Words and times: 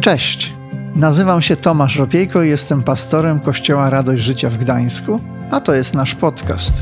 Cześć, 0.00 0.52
nazywam 0.94 1.42
się 1.42 1.56
Tomasz 1.56 1.96
Ropiejko 1.96 2.42
i 2.42 2.48
jestem 2.48 2.82
pastorem 2.82 3.40
Kościoła 3.40 3.90
Radość 3.90 4.22
Życia 4.22 4.50
w 4.50 4.56
Gdańsku, 4.56 5.20
a 5.50 5.60
to 5.60 5.74
jest 5.74 5.94
nasz 5.94 6.14
podcast. 6.14 6.74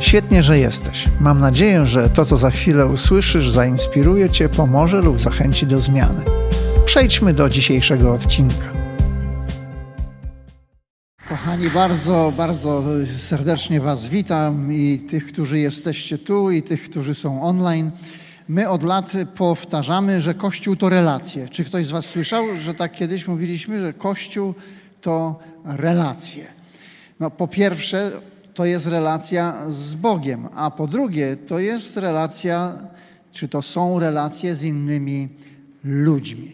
Świetnie, 0.00 0.42
że 0.42 0.58
jesteś. 0.58 1.08
Mam 1.20 1.40
nadzieję, 1.40 1.86
że 1.86 2.10
to, 2.10 2.24
co 2.24 2.36
za 2.36 2.50
chwilę 2.50 2.86
usłyszysz, 2.86 3.50
zainspiruje 3.50 4.30
Cię, 4.30 4.48
pomoże 4.48 5.00
lub 5.00 5.20
zachęci 5.20 5.66
do 5.66 5.80
zmiany. 5.80 6.24
Przejdźmy 6.84 7.32
do 7.32 7.48
dzisiejszego 7.48 8.12
odcinka. 8.12 8.72
Kochani, 11.28 11.70
bardzo, 11.70 12.32
bardzo 12.36 12.82
serdecznie 13.18 13.80
Was 13.80 14.06
witam 14.06 14.72
i 14.72 14.98
tych, 15.10 15.26
którzy 15.26 15.58
jesteście 15.58 16.18
tu, 16.18 16.50
i 16.50 16.62
tych, 16.62 16.90
którzy 16.90 17.14
są 17.14 17.42
online. 17.42 17.90
My 18.48 18.68
od 18.68 18.82
lat 18.82 19.12
powtarzamy, 19.34 20.20
że 20.20 20.34
Kościół 20.34 20.76
to 20.76 20.88
relacje. 20.88 21.48
Czy 21.48 21.64
ktoś 21.64 21.86
z 21.86 21.90
Was 21.90 22.06
słyszał, 22.06 22.44
że 22.56 22.74
tak 22.74 22.92
kiedyś 22.92 23.28
mówiliśmy, 23.28 23.80
że 23.80 23.92
Kościół 23.92 24.54
to 25.00 25.38
relacje? 25.64 26.46
No, 27.20 27.30
po 27.30 27.48
pierwsze, 27.48 28.10
to 28.54 28.64
jest 28.64 28.86
relacja 28.86 29.56
z 29.68 29.94
Bogiem, 29.94 30.48
a 30.54 30.70
po 30.70 30.86
drugie, 30.86 31.36
to 31.36 31.58
jest 31.58 31.96
relacja, 31.96 32.72
czy 33.32 33.48
to 33.48 33.62
są 33.62 33.98
relacje 33.98 34.56
z 34.56 34.62
innymi 34.62 35.28
ludźmi. 35.84 36.52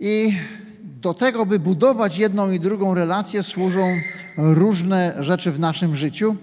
I 0.00 0.36
do 0.82 1.14
tego, 1.14 1.46
by 1.46 1.58
budować 1.58 2.18
jedną 2.18 2.50
i 2.50 2.60
drugą 2.60 2.94
relację, 2.94 3.42
służą 3.42 3.88
różne 4.36 5.14
rzeczy 5.18 5.52
w 5.52 5.60
naszym 5.60 5.96
życiu. 5.96 6.36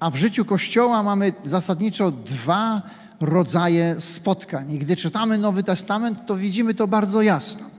A 0.00 0.10
w 0.10 0.16
życiu 0.16 0.44
Kościoła 0.44 1.02
mamy 1.02 1.32
zasadniczo 1.44 2.10
dwa 2.10 2.82
rodzaje 3.20 3.96
spotkań. 3.98 4.72
I 4.72 4.78
gdy 4.78 4.96
czytamy 4.96 5.38
Nowy 5.38 5.62
Testament, 5.62 6.18
to 6.26 6.36
widzimy 6.36 6.74
to 6.74 6.86
bardzo 6.86 7.22
jasno. 7.22 7.70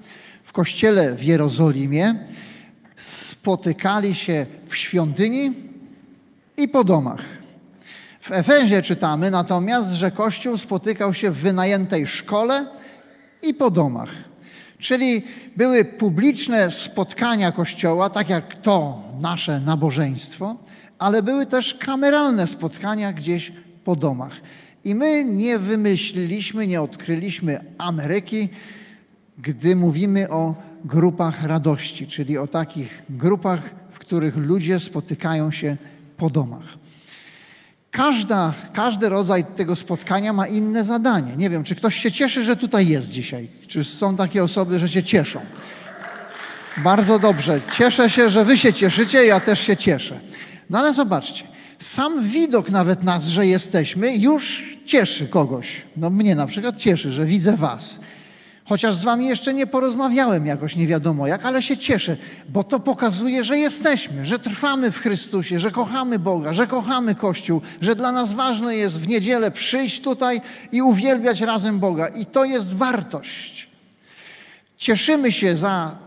W 0.43 0.51
kościele 0.53 1.15
w 1.15 1.23
Jerozolimie 1.23 2.15
spotykali 2.97 4.15
się 4.15 4.45
w 4.67 4.75
świątyni 4.75 5.53
i 6.57 6.67
po 6.67 6.83
domach. 6.83 7.21
W 8.19 8.31
Efezie 8.31 8.81
czytamy 8.81 9.31
natomiast, 9.31 9.91
że 9.91 10.11
Kościół 10.11 10.57
spotykał 10.57 11.13
się 11.13 11.31
w 11.31 11.37
wynajętej 11.37 12.07
szkole 12.07 12.67
i 13.43 13.53
po 13.53 13.71
domach. 13.71 14.09
Czyli 14.77 15.23
były 15.57 15.85
publiczne 15.85 16.71
spotkania 16.71 17.51
Kościoła, 17.51 18.09
tak 18.09 18.29
jak 18.29 18.57
to 18.57 19.03
nasze 19.19 19.59
nabożeństwo, 19.59 20.55
ale 20.99 21.23
były 21.23 21.45
też 21.45 21.73
kameralne 21.73 22.47
spotkania 22.47 23.13
gdzieś 23.13 23.51
po 23.83 23.95
domach. 23.95 24.33
I 24.83 24.95
my 24.95 25.25
nie 25.25 25.59
wymyśliliśmy, 25.59 26.67
nie 26.67 26.81
odkryliśmy 26.81 27.59
Ameryki, 27.77 28.49
gdy 29.37 29.75
mówimy 29.75 30.29
o 30.29 30.55
grupach 30.85 31.43
radości, 31.43 32.07
czyli 32.07 32.37
o 32.37 32.47
takich 32.47 33.03
grupach, 33.09 33.61
w 33.91 33.99
których 33.99 34.37
ludzie 34.37 34.79
spotykają 34.79 35.51
się 35.51 35.77
po 36.17 36.29
domach. 36.29 36.77
Każda, 37.91 38.53
każdy 38.73 39.09
rodzaj 39.09 39.43
tego 39.43 39.75
spotkania 39.75 40.33
ma 40.33 40.47
inne 40.47 40.83
zadanie. 40.83 41.35
Nie 41.35 41.49
wiem, 41.49 41.63
czy 41.63 41.75
ktoś 41.75 41.95
się 41.95 42.11
cieszy, 42.11 42.43
że 42.43 42.55
tutaj 42.55 42.87
jest 42.87 43.09
dzisiaj. 43.09 43.47
Czy 43.67 43.83
są 43.83 44.15
takie 44.15 44.43
osoby, 44.43 44.79
że 44.79 44.89
się 44.89 45.03
cieszą? 45.03 45.39
Bardzo 46.77 47.19
dobrze. 47.19 47.61
Cieszę 47.77 48.09
się, 48.09 48.29
że 48.29 48.45
wy 48.45 48.57
się 48.57 48.73
cieszycie, 48.73 49.25
ja 49.25 49.39
też 49.39 49.59
się 49.59 49.77
cieszę. 49.77 50.19
No 50.69 50.79
ale 50.79 50.93
zobaczcie, 50.93 51.45
sam 51.81 52.23
widok 52.23 52.69
nawet 52.69 53.03
nas, 53.03 53.27
że 53.27 53.47
jesteśmy, 53.47 54.15
już 54.15 54.63
cieszy 54.85 55.27
kogoś. 55.27 55.81
No 55.97 56.09
mnie 56.09 56.35
na 56.35 56.47
przykład 56.47 56.77
cieszy, 56.77 57.11
że 57.11 57.25
widzę 57.25 57.57
was. 57.57 57.99
Chociaż 58.65 58.95
z 58.95 59.03
wami 59.03 59.27
jeszcze 59.27 59.53
nie 59.53 59.67
porozmawiałem 59.67 60.45
jakoś 60.45 60.75
nie 60.75 60.87
wiadomo 60.87 61.27
jak, 61.27 61.45
ale 61.45 61.61
się 61.61 61.77
cieszę, 61.77 62.17
bo 62.49 62.63
to 62.63 62.79
pokazuje, 62.79 63.43
że 63.43 63.57
jesteśmy, 63.57 64.25
że 64.25 64.39
trwamy 64.39 64.91
w 64.91 64.99
Chrystusie, 64.99 65.59
że 65.59 65.71
kochamy 65.71 66.19
Boga, 66.19 66.53
że 66.53 66.67
kochamy 66.67 67.15
Kościół, 67.15 67.61
że 67.81 67.95
dla 67.95 68.11
nas 68.11 68.33
ważne 68.33 68.75
jest 68.75 68.99
w 68.99 69.07
niedzielę 69.07 69.51
przyjść 69.51 70.01
tutaj 70.01 70.41
i 70.71 70.81
uwielbiać 70.81 71.41
razem 71.41 71.79
Boga. 71.79 72.07
I 72.07 72.25
to 72.25 72.45
jest 72.45 72.73
wartość. 72.75 73.69
Cieszymy 74.77 75.31
się 75.31 75.57
za 75.57 75.97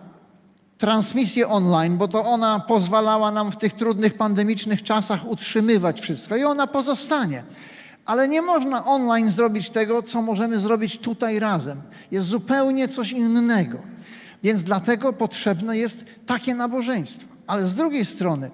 transmisję 0.78 1.48
online, 1.48 1.96
bo 1.96 2.08
to 2.08 2.24
ona 2.24 2.60
pozwalała 2.60 3.30
nam 3.30 3.52
w 3.52 3.56
tych 3.56 3.72
trudnych 3.72 4.14
pandemicznych 4.14 4.82
czasach 4.82 5.28
utrzymywać 5.28 6.00
wszystko 6.00 6.36
i 6.36 6.44
ona 6.44 6.66
pozostanie. 6.66 7.44
Ale 8.06 8.28
nie 8.28 8.42
można 8.42 8.84
online 8.84 9.30
zrobić 9.30 9.70
tego, 9.70 10.02
co 10.02 10.22
możemy 10.22 10.58
zrobić 10.58 10.98
tutaj 10.98 11.38
razem. 11.38 11.82
Jest 12.10 12.26
zupełnie 12.26 12.88
coś 12.88 13.12
innego. 13.12 13.78
Więc 14.42 14.64
dlatego 14.64 15.12
potrzebne 15.12 15.78
jest 15.78 16.04
takie 16.26 16.54
nabożeństwo. 16.54 17.28
Ale 17.46 17.68
z 17.68 17.74
drugiej 17.74 18.04
strony, 18.04 18.50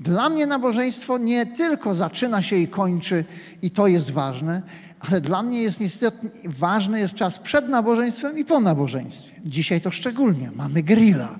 dla 0.00 0.28
mnie 0.28 0.46
nabożeństwo 0.46 1.18
nie 1.18 1.46
tylko 1.46 1.94
zaczyna 1.94 2.42
się 2.42 2.56
i 2.56 2.68
kończy, 2.68 3.24
i 3.62 3.70
to 3.70 3.86
jest 3.86 4.10
ważne, 4.10 4.62
ale 5.00 5.20
dla 5.20 5.42
mnie 5.42 5.62
jest 5.62 5.80
niestety 5.80 6.30
ważny 6.44 7.00
jest 7.00 7.14
czas 7.14 7.38
przed 7.38 7.68
nabożeństwem 7.68 8.38
i 8.38 8.44
po 8.44 8.60
nabożeństwie. 8.60 9.40
Dzisiaj 9.44 9.80
to 9.80 9.90
szczególnie. 9.90 10.50
Mamy 10.56 10.82
grilla. 10.82 11.38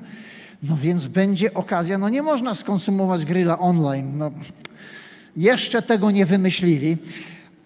No 0.63 0.77
więc 0.77 1.07
będzie 1.07 1.55
okazja, 1.55 1.99
no 1.99 2.09
nie 2.09 2.23
można 2.23 2.55
skonsumować 2.55 3.25
grilla 3.25 3.59
online. 3.59 4.19
No, 4.19 4.31
jeszcze 5.37 5.83
tego 5.83 6.11
nie 6.11 6.27
wymyślili, 6.27 6.97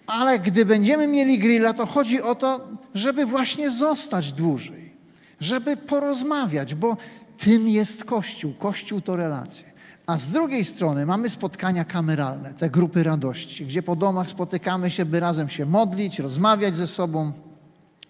ale 0.07 0.39
gdy 0.39 0.65
będziemy 0.65 1.07
mieli 1.07 1.39
grilla, 1.39 1.73
to 1.73 1.85
chodzi 1.85 2.21
o 2.21 2.35
to, 2.35 2.67
żeby 2.93 3.25
właśnie 3.25 3.71
zostać 3.71 4.31
dłużej, 4.31 4.91
żeby 5.39 5.77
porozmawiać, 5.77 6.75
bo 6.75 6.97
tym 7.37 7.69
jest 7.69 8.03
Kościół. 8.03 8.53
Kościół 8.53 9.01
to 9.01 9.15
relacje. 9.15 9.72
A 10.07 10.17
z 10.17 10.29
drugiej 10.29 10.65
strony 10.65 11.05
mamy 11.05 11.29
spotkania 11.29 11.85
kameralne, 11.85 12.53
te 12.53 12.69
grupy 12.69 13.03
radości, 13.03 13.65
gdzie 13.65 13.83
po 13.83 13.95
domach 13.95 14.29
spotykamy 14.29 14.89
się, 14.91 15.05
by 15.05 15.19
razem 15.19 15.49
się 15.49 15.65
modlić, 15.65 16.19
rozmawiać 16.19 16.75
ze 16.75 16.87
sobą, 16.87 17.31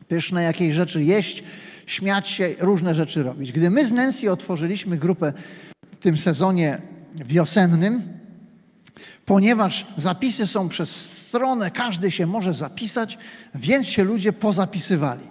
pyszne 0.08 0.44
jakieś 0.44 0.76
rzeczy 0.76 1.04
jeść, 1.04 1.44
śmiać 1.86 2.28
się, 2.28 2.56
różne 2.60 2.96
rzeczy 2.96 3.24
robić. 3.24 3.52
Gdy 3.52 3.70
my 3.70 3.86
z 3.86 3.92
Nancy 3.92 4.32
otworzyliśmy 4.32 4.98
grupę 4.98 5.34
w 5.92 5.98
tym 5.98 6.18
sezonie 6.18 6.82
wiosennym, 7.26 8.02
ponieważ 9.26 9.88
zapisy 9.98 10.48
są 10.48 10.70
przez 10.70 10.96
stronę, 11.28 11.72
każdy 11.72 12.12
się 12.12 12.26
może 12.28 12.54
zapisać, 12.54 13.18
więc 13.56 13.88
się 13.88 14.04
ludzie 14.04 14.34
pozapisywali. 14.34 15.24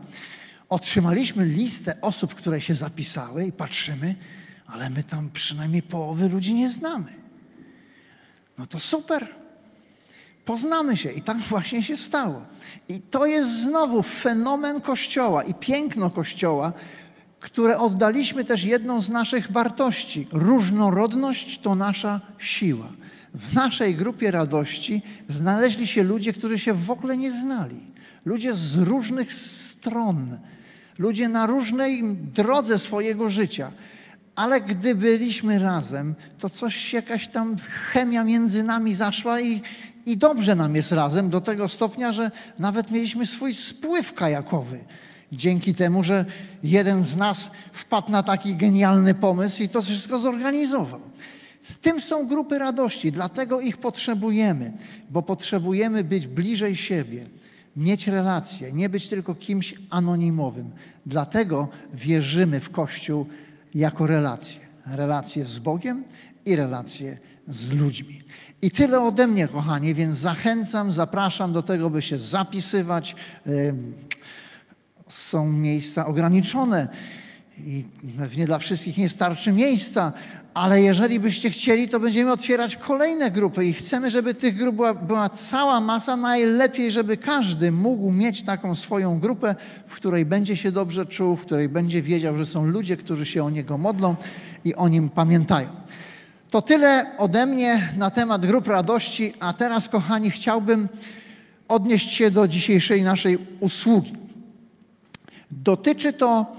Otrzymaliśmy 0.68 1.44
listę 1.44 1.96
osób, 2.00 2.34
które 2.34 2.60
się 2.60 2.74
zapisały 2.74 3.46
i 3.46 3.52
patrzymy, 3.52 4.14
ale 4.72 4.90
my 4.90 5.02
tam 5.02 5.30
przynajmniej 5.30 5.82
połowy 5.82 6.28
ludzi 6.28 6.54
nie 6.54 6.70
znamy. 6.70 7.12
No 8.58 8.66
to 8.66 8.80
super. 8.80 9.28
Poznamy 10.44 10.96
się 10.96 11.10
i 11.10 11.22
tak 11.22 11.38
właśnie 11.52 11.82
się 11.82 11.96
stało. 11.96 12.42
I 12.88 13.00
to 13.00 13.26
jest 13.26 13.62
znowu 13.62 14.02
fenomen 14.02 14.80
Kościoła 14.80 15.42
i 15.44 15.54
piękno 15.54 16.10
Kościoła, 16.10 16.72
które 17.40 17.78
oddaliśmy 17.78 18.44
też 18.44 18.64
jedną 18.64 19.00
z 19.00 19.08
naszych 19.08 19.52
wartości. 19.52 20.28
Różnorodność 20.32 21.58
to 21.58 21.74
nasza 21.74 22.20
siła. 22.38 22.88
W 23.34 23.54
naszej 23.54 23.94
grupie 23.94 24.30
radości 24.30 25.02
znaleźli 25.28 25.86
się 25.86 26.02
ludzie, 26.02 26.32
którzy 26.32 26.58
się 26.58 26.72
w 26.72 26.90
ogóle 26.90 27.16
nie 27.16 27.32
znali. 27.32 27.80
Ludzie 28.24 28.54
z 28.54 28.76
różnych 28.76 29.34
stron, 29.34 30.38
ludzie 30.98 31.28
na 31.28 31.46
różnej 31.46 32.02
drodze 32.14 32.78
swojego 32.78 33.30
życia. 33.30 33.72
Ale 34.34 34.60
gdy 34.60 34.94
byliśmy 34.94 35.59
razem, 35.59 36.15
to 36.38 36.48
coś, 36.48 36.93
jakaś 36.93 37.28
tam 37.28 37.56
chemia 37.93 38.25
między 38.25 38.62
nami 38.62 38.94
zaszła 38.94 39.41
i, 39.41 39.62
i 40.06 40.16
dobrze 40.16 40.54
nam 40.54 40.76
jest 40.76 40.93
razem, 40.93 41.31
do 41.31 41.41
tego 41.41 41.69
stopnia, 41.69 42.12
że 42.12 42.31
nawet 42.59 42.91
mieliśmy 42.91 43.26
swój 43.26 43.54
spływ 43.54 44.15
kajakowy. 44.15 44.84
Dzięki 45.32 45.75
temu, 45.75 46.04
że 46.04 46.25
jeden 46.62 47.05
z 47.05 47.17
nas 47.17 47.50
wpadł 47.73 48.11
na 48.11 48.23
taki 48.23 48.56
genialny 48.56 49.14
pomysł 49.14 49.62
i 49.62 49.69
to 49.69 49.82
wszystko 49.82 50.19
zorganizował. 50.19 51.00
Z 51.62 51.76
tym 51.76 52.00
są 52.00 52.26
grupy 52.26 52.58
radości, 52.58 53.12
dlatego 53.12 53.61
ich 53.61 53.76
potrzebujemy, 53.76 54.73
bo 55.11 55.23
potrzebujemy 55.23 56.05
być 56.05 56.26
bliżej 56.26 56.76
siebie, 56.76 57.26
mieć 57.76 58.06
relacje, 58.06 58.73
nie 58.73 58.88
być 58.88 59.08
tylko 59.08 59.35
kimś 59.35 59.75
anonimowym. 59.90 60.70
Dlatego 61.06 61.69
wierzymy 61.94 62.61
w 62.61 62.70
Kościół 62.70 63.26
jako 63.74 64.06
relacje. 64.06 64.60
Relacje 64.86 65.46
z 65.46 65.58
Bogiem 65.58 66.04
i 66.44 66.56
relacje 66.56 67.19
z 67.48 67.72
ludźmi. 67.72 68.22
I 68.62 68.70
tyle 68.70 69.00
ode 69.00 69.26
mnie, 69.26 69.48
kochani, 69.48 69.94
więc 69.94 70.19
zachęcam, 70.19 70.92
zapraszam 70.92 71.52
do 71.52 71.62
tego, 71.62 71.90
by 71.90 72.02
się 72.02 72.19
zapisywać. 72.19 73.16
Są 75.08 75.52
miejsca 75.52 76.06
ograniczone. 76.06 76.88
I 77.67 77.85
pewnie 78.19 78.47
dla 78.47 78.59
wszystkich 78.59 78.97
nie 78.97 79.09
starczy 79.09 79.53
miejsca, 79.53 80.12
ale 80.55 80.82
jeżeli 80.82 81.20
byście 81.20 81.50
chcieli, 81.50 81.88
to 81.88 82.00
będziemy 82.00 82.32
otwierać 82.32 82.76
kolejne 82.76 83.31
grupy 83.31 83.67
i 83.67 83.73
chcemy, 83.73 84.11
żeby 84.11 84.35
tych 84.35 84.56
grup 84.56 84.76
była, 84.76 84.94
była, 84.94 85.29
cała 85.29 85.81
masa, 85.81 86.17
najlepiej, 86.17 86.91
żeby 86.91 87.17
każdy 87.17 87.73
mógł 87.73 88.12
mieć 88.12 88.43
taką 88.43 88.75
swoją 88.75 89.20
grupę, 89.20 89.55
w 89.87 89.94
której 89.94 90.25
będzie 90.25 90.56
się 90.56 90.73
dobrze 90.73 91.06
czuł, 91.06 91.37
w 91.37 91.44
której 91.44 91.69
będzie 91.69 92.03
wiedział, 92.03 92.37
że 92.37 92.47
są 92.47 92.67
ludzie, 92.67 92.97
którzy 92.97 93.26
się 93.26 93.44
o 93.44 93.50
niego 93.50 93.79
modlą 93.79 94.17
i 94.64 94.75
o 94.75 94.88
nim 94.88 95.09
pamiętają. 95.09 95.69
To 96.50 96.62
tyle 96.62 97.06
ode 97.19 97.47
mnie 97.47 97.88
na 97.97 98.11
temat 98.11 98.47
grup 98.47 98.67
radości, 98.67 99.32
a 99.41 99.53
teraz, 99.53 99.88
kochani, 99.88 100.31
chciałbym 100.31 100.88
odnieść 101.69 102.12
się 102.12 102.31
do 102.31 102.49
dzisiejszej 102.49 103.03
naszej 103.03 103.38
usługi. 103.61 104.12
Dotyczy 105.50 106.12
to 106.12 106.56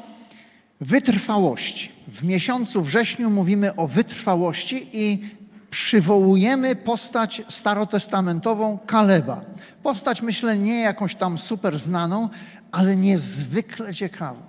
wytrwałości. 0.83 1.91
W 2.07 2.23
miesiącu 2.23 2.81
wrześniu 2.81 3.29
mówimy 3.29 3.75
o 3.75 3.87
wytrwałości 3.87 4.89
i 4.93 5.23
przywołujemy 5.69 6.75
postać 6.75 7.41
starotestamentową 7.49 8.77
Kaleba. 8.77 9.41
Postać, 9.83 10.21
myślę, 10.21 10.57
nie 10.57 10.79
jakąś 10.79 11.15
tam 11.15 11.37
super 11.37 11.79
znaną, 11.79 12.29
ale 12.71 12.95
niezwykle 12.95 13.93
ciekawą. 13.93 14.41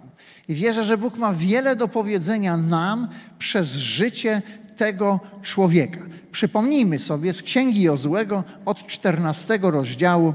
I 0.48 0.54
wierzę, 0.54 0.84
że 0.84 0.98
Bóg 0.98 1.18
ma 1.18 1.32
wiele 1.32 1.76
do 1.76 1.88
powiedzenia 1.88 2.56
nam 2.56 3.08
przez 3.38 3.72
życie 3.72 4.42
tego 4.76 5.20
człowieka. 5.42 6.00
Przypomnijmy 6.32 6.98
sobie 6.98 7.32
z 7.32 7.42
Księgi 7.42 7.82
Jozłego 7.82 8.44
od 8.64 8.86
14 8.86 9.58
rozdziału, 9.62 10.34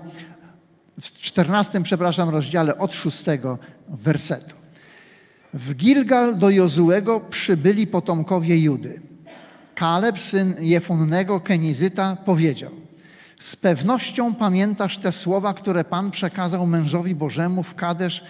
w 1.02 1.12
14, 1.22 1.82
przepraszam, 1.84 2.30
rozdziale 2.30 2.78
od 2.78 2.94
6 2.94 3.24
wersetu. 3.90 4.59
W 5.54 5.76
Gilgal 5.76 6.38
do 6.38 6.50
Jozułego 6.50 7.20
przybyli 7.20 7.88
potomkowie 7.88 8.60
Judy. 8.60 9.02
Kaleb, 9.76 10.20
syn 10.20 10.56
Jefunnego 10.60 11.40
Kenizyta, 11.40 12.18
powiedział 12.26 12.72
Z 13.40 13.56
pewnością 13.56 14.36
pamiętasz 14.36 14.98
te 14.98 15.12
słowa, 15.12 15.54
które 15.54 15.84
Pan 15.84 16.12
przekazał 16.12 16.68
mężowi 16.68 17.16
Bożemu 17.16 17.64
w 17.64 17.76
Kadesz 17.76 18.24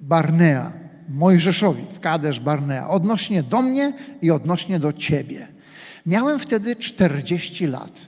Barnea, 0.00 0.72
Mojżeszowi 1.08 1.84
w 1.92 2.00
Kadesz 2.00 2.40
Barnea, 2.40 2.88
odnośnie 2.88 3.42
do 3.42 3.62
mnie 3.62 3.92
i 4.22 4.30
odnośnie 4.30 4.78
do 4.78 4.92
Ciebie. 4.92 5.48
Miałem 6.06 6.38
wtedy 6.38 6.76
40 6.76 7.66
lat. 7.66 8.00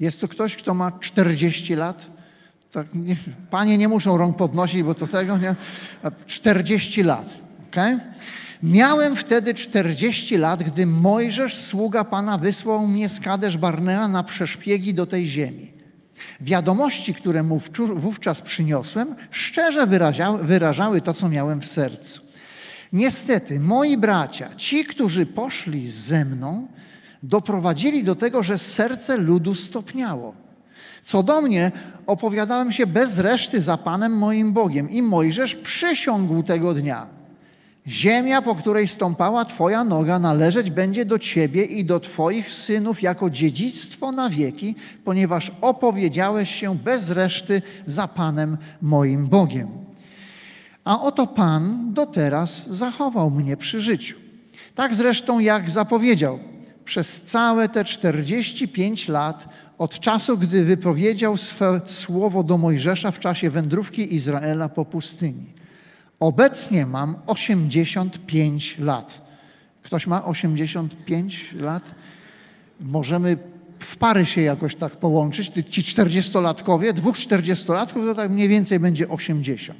Jest 0.00 0.20
tu 0.20 0.28
ktoś, 0.28 0.56
kto 0.56 0.74
ma 0.74 0.92
40 0.92 1.74
lat? 1.74 2.10
Tak, 2.72 2.86
nie, 2.94 3.16
panie 3.50 3.78
nie 3.78 3.88
muszą 3.88 4.16
rąk 4.16 4.36
podnosić, 4.36 4.82
bo 4.82 4.94
to 4.94 5.06
tego 5.06 5.38
nie. 5.38 5.54
40 6.26 7.02
lat. 7.02 7.49
Okay? 7.70 7.98
Miałem 8.62 9.16
wtedy 9.16 9.54
40 9.54 10.36
lat, 10.36 10.62
gdy 10.62 10.86
Mojżesz, 10.86 11.56
sługa 11.56 12.04
Pana, 12.04 12.38
wysłał 12.38 12.88
mnie 12.88 13.08
z 13.08 13.20
Kadesz 13.20 13.56
Barnea 13.56 14.08
na 14.08 14.22
przeszpiegi 14.22 14.94
do 14.94 15.06
tej 15.06 15.28
ziemi. 15.28 15.72
Wiadomości, 16.40 17.14
które 17.14 17.42
mu 17.42 17.60
wówczas 17.94 18.40
przyniosłem, 18.40 19.14
szczerze 19.30 19.86
wyrażały, 19.86 20.44
wyrażały 20.44 21.00
to, 21.00 21.14
co 21.14 21.28
miałem 21.28 21.60
w 21.60 21.66
sercu. 21.66 22.20
Niestety, 22.92 23.60
moi 23.60 23.96
bracia, 23.96 24.54
ci, 24.56 24.84
którzy 24.84 25.26
poszli 25.26 25.90
ze 25.90 26.24
mną, 26.24 26.68
doprowadzili 27.22 28.04
do 28.04 28.14
tego, 28.14 28.42
że 28.42 28.58
serce 28.58 29.16
ludu 29.16 29.54
stopniało. 29.54 30.34
Co 31.04 31.22
do 31.22 31.40
mnie, 31.40 31.72
opowiadałem 32.06 32.72
się 32.72 32.86
bez 32.86 33.18
reszty 33.18 33.62
za 33.62 33.76
Panem 33.76 34.16
moim 34.16 34.52
Bogiem 34.52 34.90
i 34.90 35.02
Mojżesz 35.02 35.54
przysiągł 35.54 36.42
tego 36.42 36.74
dnia. 36.74 37.19
Ziemia, 37.90 38.42
po 38.42 38.54
której 38.54 38.88
stąpała 38.88 39.44
Twoja 39.44 39.84
noga, 39.84 40.18
należeć 40.18 40.70
będzie 40.70 41.04
do 41.04 41.18
Ciebie 41.18 41.64
i 41.64 41.84
do 41.84 42.00
Twoich 42.00 42.50
synów 42.50 43.02
jako 43.02 43.30
dziedzictwo 43.30 44.12
na 44.12 44.30
wieki, 44.30 44.74
ponieważ 45.04 45.52
opowiedziałeś 45.60 46.54
się 46.54 46.78
bez 46.78 47.10
reszty 47.10 47.62
za 47.86 48.08
Panem 48.08 48.56
moim 48.82 49.26
Bogiem. 49.26 49.68
A 50.84 51.02
oto 51.02 51.26
Pan 51.26 51.94
do 51.94 52.06
teraz 52.06 52.68
zachował 52.68 53.30
mnie 53.30 53.56
przy 53.56 53.80
życiu. 53.80 54.16
Tak 54.74 54.94
zresztą, 54.94 55.38
jak 55.38 55.70
zapowiedział, 55.70 56.38
przez 56.84 57.22
całe 57.22 57.68
te 57.68 57.84
45 57.84 59.08
lat 59.08 59.48
od 59.78 60.00
czasu, 60.00 60.38
gdy 60.38 60.64
wypowiedział 60.64 61.36
swe 61.36 61.80
słowo 61.86 62.42
do 62.42 62.58
Mojżesza 62.58 63.10
w 63.10 63.18
czasie 63.18 63.50
wędrówki 63.50 64.14
Izraela 64.14 64.68
po 64.68 64.84
pustyni. 64.84 65.59
Obecnie 66.20 66.86
mam 66.86 67.16
85 67.26 68.78
lat. 68.78 69.20
Ktoś 69.82 70.06
ma 70.06 70.24
85 70.24 71.52
lat? 71.52 71.94
Możemy 72.80 73.36
w 73.78 73.96
pary 73.96 74.26
się 74.26 74.40
jakoś 74.40 74.74
tak 74.74 74.96
połączyć. 74.96 75.52
Ci 75.70 75.82
40-latkowie, 75.82 76.92
dwóch 76.92 77.16
40-latków 77.16 78.06
to 78.06 78.14
tak 78.14 78.30
mniej 78.30 78.48
więcej 78.48 78.78
będzie 78.78 79.08
80. 79.08 79.78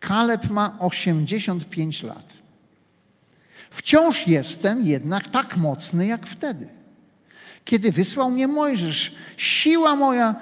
Kaleb 0.00 0.50
ma 0.50 0.76
85 0.78 2.02
lat. 2.02 2.32
Wciąż 3.70 4.26
jestem 4.26 4.82
jednak 4.82 5.28
tak 5.28 5.56
mocny 5.56 6.06
jak 6.06 6.26
wtedy. 6.26 6.68
Kiedy 7.64 7.92
wysłał 7.92 8.30
mnie 8.30 8.48
Mojżesz, 8.48 9.14
siła 9.36 9.96
moja 9.96 10.34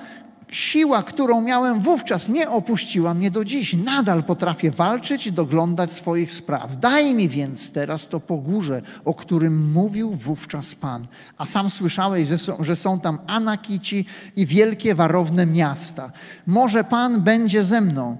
Siła, 0.48 1.02
którą 1.02 1.40
miałem 1.40 1.80
wówczas, 1.80 2.28
nie 2.28 2.50
opuściła 2.50 3.14
mnie 3.14 3.30
do 3.30 3.44
dziś. 3.44 3.74
Nadal 3.74 4.24
potrafię 4.24 4.70
walczyć 4.70 5.26
i 5.26 5.32
doglądać 5.32 5.92
swoich 5.92 6.32
spraw. 6.32 6.76
Daj 6.80 7.14
mi 7.14 7.28
więc 7.28 7.72
teraz 7.72 8.08
to 8.08 8.20
pogórze, 8.20 8.82
o 9.04 9.14
którym 9.14 9.72
mówił 9.72 10.10
wówczas 10.10 10.74
Pan. 10.74 11.06
A 11.38 11.46
sam 11.46 11.70
słyszałeś, 11.70 12.28
że 12.60 12.76
są 12.76 13.00
tam 13.00 13.18
Anakici 13.26 14.06
i 14.36 14.46
wielkie 14.46 14.94
warowne 14.94 15.46
miasta. 15.46 16.12
Może 16.46 16.84
Pan 16.84 17.20
będzie 17.20 17.64
ze 17.64 17.80
mną. 17.80 18.16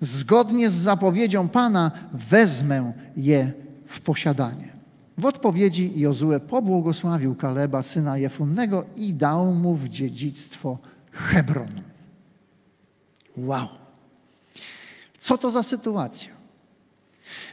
Zgodnie 0.00 0.70
z 0.70 0.74
zapowiedzią 0.74 1.48
Pana 1.48 1.90
wezmę 2.12 2.92
je 3.16 3.52
w 3.86 4.00
posiadanie. 4.00 4.70
W 5.18 5.26
odpowiedzi 5.26 5.92
Jozue 5.96 6.40
pobłogosławił 6.48 7.34
Kaleba, 7.34 7.82
syna 7.82 8.18
Jefunnego 8.18 8.84
i 8.96 9.14
dał 9.14 9.54
mu 9.54 9.74
w 9.74 9.88
dziedzictwo 9.88 10.78
Hebron. 11.12 11.70
Wow. 13.36 13.68
Co 15.18 15.38
to 15.38 15.50
za 15.50 15.62
sytuacja? 15.62 16.32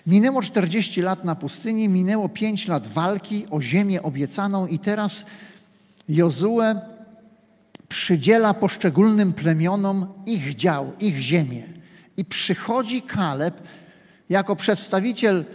Minęło 0.07 0.41
40 0.41 1.01
lat 1.01 1.23
na 1.23 1.35
pustyni, 1.35 1.89
minęło 1.89 2.29
5 2.29 2.67
lat 2.67 2.87
walki 2.87 3.45
o 3.51 3.61
ziemię 3.61 4.03
obiecaną 4.03 4.67
i 4.67 4.79
teraz 4.79 5.25
Jozue 6.09 6.75
przydziela 7.89 8.53
poszczególnym 8.53 9.33
plemionom 9.33 10.13
ich 10.25 10.55
dział, 10.55 10.93
ich 10.99 11.17
ziemię. 11.17 11.63
I 12.17 12.25
przychodzi 12.25 13.01
Kaleb 13.01 13.61
jako 14.29 14.55
przedstawiciel 14.55 15.45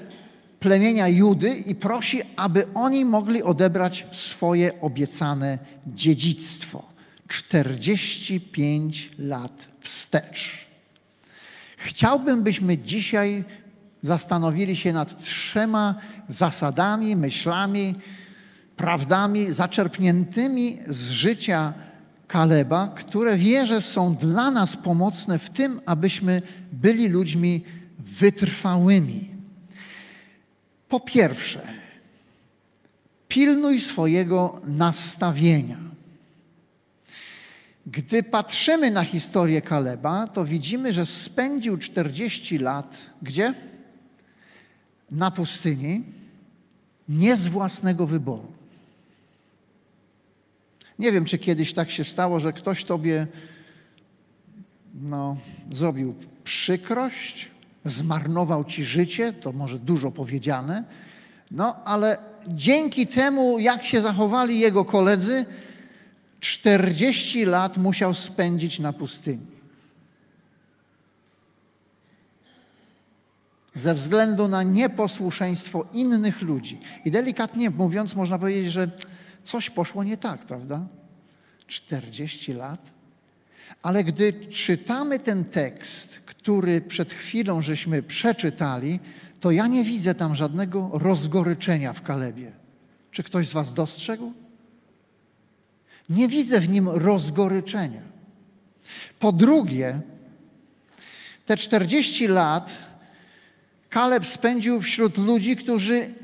plemienia 0.61 1.09
Judy 1.09 1.50
i 1.50 1.75
prosi, 1.75 2.23
aby 2.37 2.67
oni 2.75 3.05
mogli 3.05 3.43
odebrać 3.43 4.07
swoje 4.12 4.81
obiecane 4.81 5.59
dziedzictwo. 5.87 6.92
45 7.33 9.11
lat 9.19 9.69
wstecz. 9.81 10.67
Chciałbym, 11.77 12.43
byśmy 12.43 12.79
dzisiaj 12.79 13.45
zastanowili 14.03 14.77
się 14.77 14.93
nad 14.93 15.25
trzema 15.25 15.95
zasadami, 16.29 17.17
myślami, 17.17 17.95
prawdami 18.77 19.53
zaczerpniętymi 19.53 20.79
z 20.89 21.11
życia 21.11 21.73
Kaleba, 22.29 22.93
które 22.97 23.37
wierzę 23.37 23.81
są 23.81 24.15
dla 24.15 24.51
nas 24.51 24.77
pomocne 24.77 25.39
w 25.39 25.51
tym, 25.51 25.81
abyśmy 25.87 26.43
byli 26.73 27.09
ludźmi 27.09 27.65
wytrwałymi. 27.99 29.31
Po 30.89 31.01
pierwsze, 31.01 31.61
pilnuj 33.29 33.81
swojego 33.81 34.61
nastawienia. 34.65 35.92
Gdy 37.87 38.23
patrzymy 38.23 38.91
na 38.91 39.05
historię 39.05 39.62
Kaleba, 39.62 40.27
to 40.27 40.45
widzimy, 40.45 40.93
że 40.93 41.07
spędził 41.07 41.77
40 41.77 42.59
lat 42.59 43.11
gdzie? 43.23 43.55
Na 45.11 45.31
pustyni, 45.31 46.05
nie 47.09 47.37
z 47.37 47.49
własnego 47.49 48.07
wyboru. 48.07 48.53
Nie 50.99 51.12
wiem, 51.12 51.25
czy 51.25 51.39
kiedyś 51.39 51.73
tak 51.73 51.91
się 51.91 52.05
stało, 52.05 52.41
że 52.41 52.53
ktoś 52.53 52.85
tobie 52.85 53.27
no, 54.95 55.37
zrobił 55.73 56.15
przykrość, 56.45 57.51
zmarnował 57.85 58.65
ci 58.65 58.85
życie, 58.85 59.33
to 59.33 59.53
może 59.53 59.79
dużo 59.79 60.11
powiedziane, 60.11 60.85
no 61.51 61.85
ale 61.85 62.19
dzięki 62.49 63.07
temu, 63.07 63.59
jak 63.59 63.85
się 63.85 64.03
zachowali 64.03 64.59
jego 64.59 64.85
koledzy, 64.85 65.47
40 66.43 67.45
lat 67.45 67.77
musiał 67.79 68.15
spędzić 68.15 68.79
na 68.79 68.93
pustyni. 68.93 69.53
ze 73.75 73.95
względu 73.95 74.49
na 74.49 74.63
nieposłuszeństwo 74.63 75.87
innych 75.93 76.43
ludzi. 76.43 76.79
I 77.05 77.11
delikatnie 77.11 77.71
mówiąc, 77.71 78.15
można 78.15 78.39
powiedzieć, 78.39 78.73
że 78.73 78.91
coś 79.45 79.71
poszło 79.71 80.05
nie 80.05 80.17
tak, 80.17 80.47
prawda? 80.47 80.87
40 81.67 82.53
lat. 82.53 82.93
Ale 83.83 84.05
gdy 84.05 84.33
czytamy 84.33 85.19
ten 85.19 85.45
tekst, 85.45 86.21
który 86.21 86.81
przed 86.81 87.13
chwilą 87.13 87.63
żeśmy 87.63 88.03
przeczytali, 88.03 89.01
to 89.41 89.51
ja 89.51 89.67
nie 89.67 89.85
widzę 89.85 90.15
tam 90.15 90.37
żadnego 90.37 90.91
rozgoryczenia 90.93 91.93
w 91.93 92.03
Kalebie. 92.03 92.53
Czy 93.11 93.23
ktoś 93.23 93.49
z 93.49 93.53
Was 93.53 93.75
dostrzegł? 93.75 94.33
Nie 96.12 96.28
widzę 96.28 96.61
w 96.61 96.69
nim 96.69 96.88
rozgoryczenia. 96.88 98.02
Po 99.19 99.33
drugie, 99.33 100.00
te 101.47 101.57
40 101.57 102.28
lat 102.28 102.83
Kaleb 103.90 104.26
spędził 104.26 104.81
wśród 104.81 105.19
ludzi, 105.19 105.57
którzy 105.57 106.14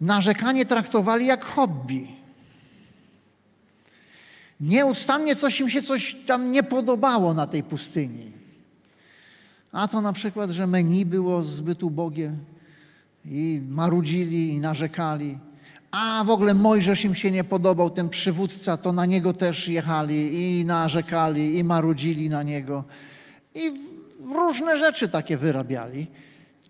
narzekanie 0.00 0.66
traktowali 0.66 1.26
jak 1.26 1.44
hobby. 1.44 2.06
Nieustannie 4.60 5.36
coś 5.36 5.60
im 5.60 5.70
się 5.70 5.82
coś 5.82 6.16
tam 6.26 6.52
nie 6.52 6.62
podobało 6.62 7.34
na 7.34 7.46
tej 7.46 7.62
pustyni. 7.62 8.32
A 9.72 9.88
to 9.88 10.00
na 10.00 10.12
przykład, 10.12 10.50
że 10.50 10.66
menu 10.66 11.06
było 11.06 11.42
zbyt 11.42 11.82
ubogie 11.82 12.32
i 13.24 13.62
marudzili 13.68 14.48
i 14.48 14.60
narzekali. 14.60 15.38
A 15.90 16.24
w 16.24 16.30
ogóle 16.30 16.54
Mojżesz 16.54 17.04
im 17.04 17.14
się 17.14 17.30
nie 17.30 17.44
podobał, 17.44 17.90
ten 17.90 18.08
przywódca, 18.08 18.76
to 18.76 18.92
na 18.92 19.06
niego 19.06 19.32
też 19.32 19.68
jechali 19.68 20.60
i 20.60 20.64
narzekali 20.64 21.58
i 21.58 21.64
marudzili 21.64 22.28
na 22.28 22.42
niego. 22.42 22.84
I 23.54 23.72
różne 24.34 24.76
rzeczy 24.76 25.08
takie 25.08 25.36
wyrabiali. 25.36 26.06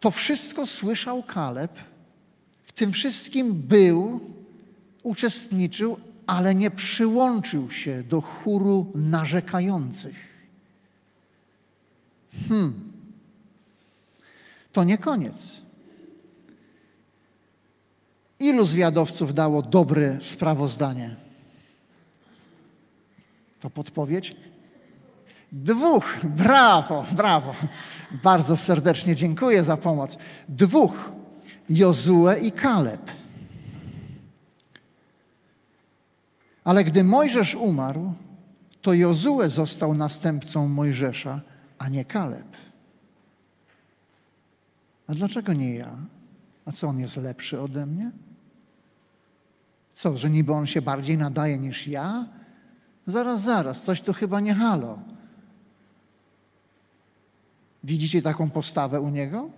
To 0.01 0.11
wszystko 0.11 0.67
słyszał 0.67 1.23
Kaleb, 1.23 1.79
w 2.63 2.73
tym 2.73 2.93
wszystkim 2.93 3.53
był, 3.55 4.21
uczestniczył, 5.03 5.97
ale 6.27 6.55
nie 6.55 6.71
przyłączył 6.71 7.71
się 7.71 8.03
do 8.03 8.21
chóru 8.21 8.93
narzekających. 8.95 10.17
Hmm. 12.49 12.93
To 14.73 14.85
nie 14.85 14.99
koniec. 14.99 15.66
Ilu 18.41 18.67
zwiadowców 18.67 19.35
dało 19.35 19.63
dobre 19.63 20.19
sprawozdanie? 20.21 21.17
To 23.61 23.71
podpowiedź? 23.71 24.37
Dwóch. 25.53 26.17
Brawo, 26.25 27.05
brawo. 27.13 27.55
Bardzo 28.23 28.57
serdecznie 28.57 29.15
dziękuję 29.15 29.65
za 29.65 29.77
pomoc. 29.77 30.19
Dwóch. 30.49 31.13
Jozue 31.71 32.39
i 32.43 32.53
Kaleb. 32.53 33.11
Ale 36.65 36.85
gdy 36.85 37.05
Mojżesz 37.05 37.55
umarł, 37.55 38.15
to 38.83 38.95
Jozue 38.95 39.51
został 39.51 39.95
następcą 39.95 40.69
Mojżesza, 40.69 41.41
a 41.79 41.89
nie 41.89 42.05
Kaleb. 42.05 42.57
A 45.07 45.15
dlaczego 45.15 45.53
nie 45.53 45.75
ja? 45.75 45.97
A 46.65 46.73
co 46.73 46.89
on 46.89 47.01
jest 47.01 47.17
lepszy 47.17 47.61
ode 47.61 47.87
mnie? 47.87 48.11
Co, 49.97 50.17
że 50.17 50.31
niby 50.31 50.53
on 50.53 50.67
się 50.67 50.83
bardziej 50.83 51.19
nadaje 51.19 51.59
niż 51.59 51.87
ja? 51.87 52.29
Zaraz, 53.07 53.43
zaraz, 53.43 53.83
coś 53.83 54.01
tu 54.01 54.13
chyba 54.13 54.41
nie 54.41 54.55
halo. 54.55 54.99
Widzicie 57.85 58.23
taką 58.23 58.51
postawę 58.51 59.01
u 59.01 59.09
niego? 59.09 59.51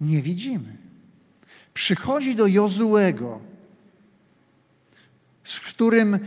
Nie 0.00 0.22
widzimy. 0.22 0.76
Przychodzi 1.74 2.36
do 2.36 2.46
Jozuego, 2.46 3.40
z 5.44 5.60
którym 5.60 6.18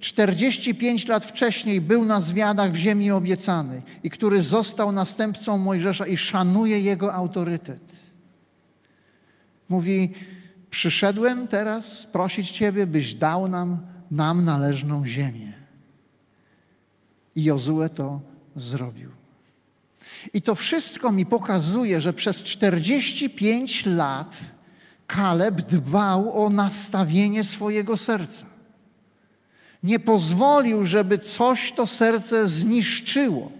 45 0.00 1.08
lat 1.08 1.24
wcześniej 1.24 1.80
był 1.80 2.04
na 2.04 2.20
zwiadach 2.20 2.72
w 2.72 2.76
ziemi 2.76 3.10
obiecanej 3.10 3.82
i 4.02 4.10
który 4.10 4.42
został 4.42 4.92
następcą 4.92 5.58
Mojżesza 5.58 6.06
i 6.06 6.16
szanuje 6.16 6.80
jego 6.80 7.14
autorytet. 7.14 7.96
Mówi, 9.68 10.14
przyszedłem 10.70 11.48
teraz 11.48 12.06
prosić 12.06 12.50
Ciebie, 12.50 12.86
byś 12.86 13.14
dał 13.14 13.48
nam, 13.48 13.78
nam 14.10 14.44
należną 14.44 15.06
ziemię. 15.06 15.52
I 17.36 17.44
Jozue 17.44 17.88
to 17.94 18.20
zrobił. 18.56 19.10
I 20.34 20.42
to 20.42 20.54
wszystko 20.54 21.12
mi 21.12 21.26
pokazuje, 21.26 22.00
że 22.00 22.12
przez 22.12 22.42
45 22.42 23.86
lat 23.86 24.38
Kaleb 25.06 25.62
dbał 25.62 26.44
o 26.44 26.48
nastawienie 26.48 27.44
swojego 27.44 27.96
serca. 27.96 28.46
Nie 29.82 30.00
pozwolił, 30.00 30.84
żeby 30.84 31.18
coś 31.18 31.72
to 31.72 31.86
serce 31.86 32.48
zniszczyło. 32.48 33.52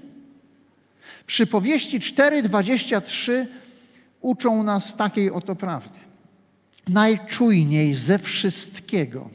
Przypowieści 1.27 2.01
4:23 2.01 3.47
uczą 4.21 4.63
nas 4.63 4.97
takiej 4.97 5.31
oto 5.31 5.57
prawdy. 5.57 5.99
Najczujniej 6.89 7.95
ze 7.95 8.19
wszystkiego 8.19 9.31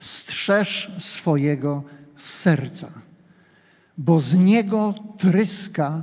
strzeż 0.00 0.92
swojego 0.98 1.82
serca 2.16 3.02
bo 3.98 4.20
z 4.20 4.34
niego 4.34 4.94
tryska 5.18 6.02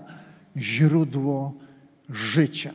źródło 0.57 1.53
życia. 2.09 2.73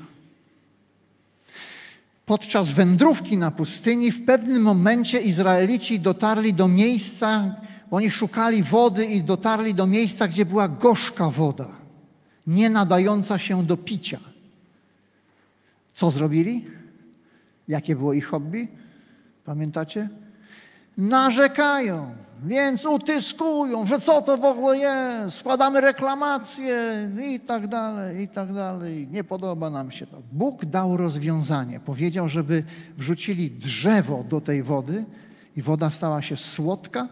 Podczas 2.27 2.71
wędrówki 2.71 3.37
na 3.37 3.51
pustyni 3.51 4.13
w 4.13 4.25
pewnym 4.25 4.63
momencie 4.63 5.21
Izraelici 5.21 6.01
dotarli 6.01 6.55
do 6.55 6.69
miejsca, 6.69 7.57
oni 7.91 8.11
szukali 8.11 8.63
wody 8.63 9.07
i 9.07 9.23
dotarli 9.23 9.75
do 9.75 9.87
miejsca, 9.87 10.29
gdzie 10.29 10.45
była 10.45 10.69
gorzka 10.69 11.31
woda, 11.31 11.69
nie 12.47 12.71
nadająca 12.71 13.39
się 13.39 13.67
do 13.67 13.77
picia. 13.77 14.21
Co 15.95 16.11
zrobili? 16.11 16.67
Jakie 17.69 17.97
było 17.97 18.13
ich 18.13 18.27
hobby? 18.27 18.69
Pamiętacie? 19.45 20.09
narzekają, 20.97 22.15
więc 22.43 22.85
utyskują, 22.85 23.87
że 23.87 24.01
co 24.01 24.23
to 24.23 24.39
w 24.39 24.45
ogóle 24.45 24.79
jest, 24.79 25.37
składamy 25.37 25.81
reklamacje 25.81 27.09
i 27.35 27.41
tak 27.41 27.67
dalej, 27.67 28.23
i 28.23 28.29
tak 28.29 28.53
dalej. 28.53 29.09
Nie 29.11 29.25
podoba 29.25 29.71
nam 29.71 29.91
się 29.91 30.07
to. 30.07 30.23
Bóg 30.33 30.65
dał 30.65 30.97
rozwiązanie. 30.97 31.81
Powiedział, 31.81 32.29
żeby 32.29 32.65
wrzucili 32.97 33.51
drzewo 33.51 34.25
do 34.29 34.41
tej 34.41 34.63
wody 34.63 35.05
i 35.57 35.63
woda 35.63 35.91
stała 35.91 36.23
się 36.23 36.37
słodka 36.37 37.09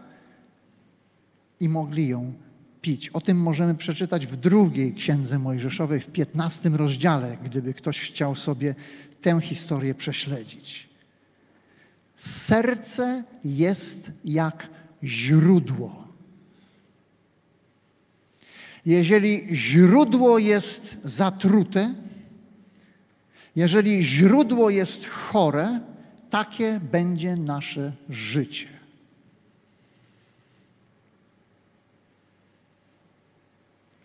i 1.59 1.69
mogli 1.69 2.07
ją 2.07 2.33
pić. 2.81 3.09
O 3.09 3.21
tym 3.21 3.41
możemy 3.41 3.75
przeczytać 3.75 4.27
w 4.27 4.35
drugiej 4.35 4.93
księdze 4.93 5.39
Mojżeszowej, 5.39 5.99
w 5.99 6.07
piętnastym 6.07 6.75
rozdziale, 6.75 7.37
gdyby 7.43 7.73
ktoś 7.73 7.99
chciał 7.99 8.35
sobie 8.35 8.75
tę 9.23 9.41
historię 9.41 9.95
prześledzić. 9.95 10.89
Serce 12.17 13.23
jest 13.43 14.11
jak 14.25 14.69
źródło. 15.03 16.07
Jeżeli 18.85 19.47
źródło 19.51 20.37
jest 20.37 20.97
zatrute, 21.03 21.93
jeżeli 23.55 24.05
źródło 24.05 24.69
jest 24.69 25.05
chore, 25.05 25.79
takie 26.29 26.79
będzie 26.79 27.35
nasze 27.35 27.93
życie. 28.09 28.67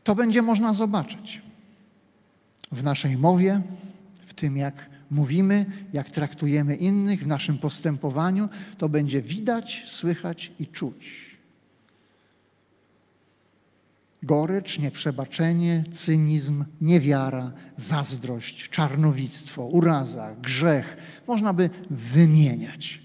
To 0.05 0.15
będzie 0.15 0.43
można 0.43 0.73
zobaczyć 0.73 1.43
w 2.73 2.83
naszej 2.83 3.17
mowie, 3.17 3.61
w 4.27 4.35
tym 4.35 4.57
jak 4.57 4.98
mówimy, 5.11 5.67
jak 5.93 6.11
traktujemy 6.11 6.77
innych 6.77 7.23
w 7.23 7.27
naszym 7.27 7.59
postępowaniu, 7.59 8.49
to 8.79 8.89
będzie 8.89 9.23
widać, 9.23 9.85
słychać 9.87 10.53
i 10.61 10.67
czuć. 10.67 11.29
Gorycz, 14.23 14.79
nieprzebaczenie, 14.79 15.85
cynizm, 15.93 16.65
niewiara, 16.81 17.53
zazdrość, 17.77 18.69
czarnowictwo, 18.69 19.67
uraza, 19.67 20.35
grzech. 20.43 20.97
Można 21.27 21.53
by 21.53 21.71
wymieniać. 21.91 23.01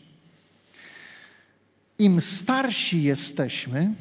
Im 1.99 2.21
starsi 2.21 3.03
jesteśmy, 3.03 3.93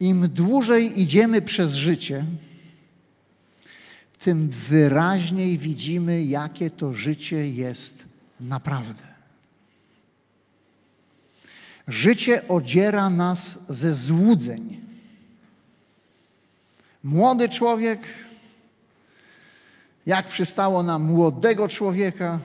im 0.00 0.28
dłużej 0.28 1.00
idziemy 1.00 1.42
przez 1.42 1.74
życie, 1.74 2.24
tym 4.20 4.48
wyraźniej 4.48 5.58
widzimy, 5.58 6.24
jakie 6.24 6.70
to 6.70 6.92
życie 6.92 7.50
jest 7.50 8.04
naprawdę. 8.40 9.02
Życie 11.88 12.48
odziera 12.48 13.10
nas 13.10 13.58
ze 13.68 13.94
złudzeń. 13.94 14.80
Młody 17.04 17.48
człowiek, 17.48 18.00
jak 20.06 20.28
przystało 20.28 20.82
na 20.82 20.98
młodego 20.98 21.68
człowieka, 21.68 22.38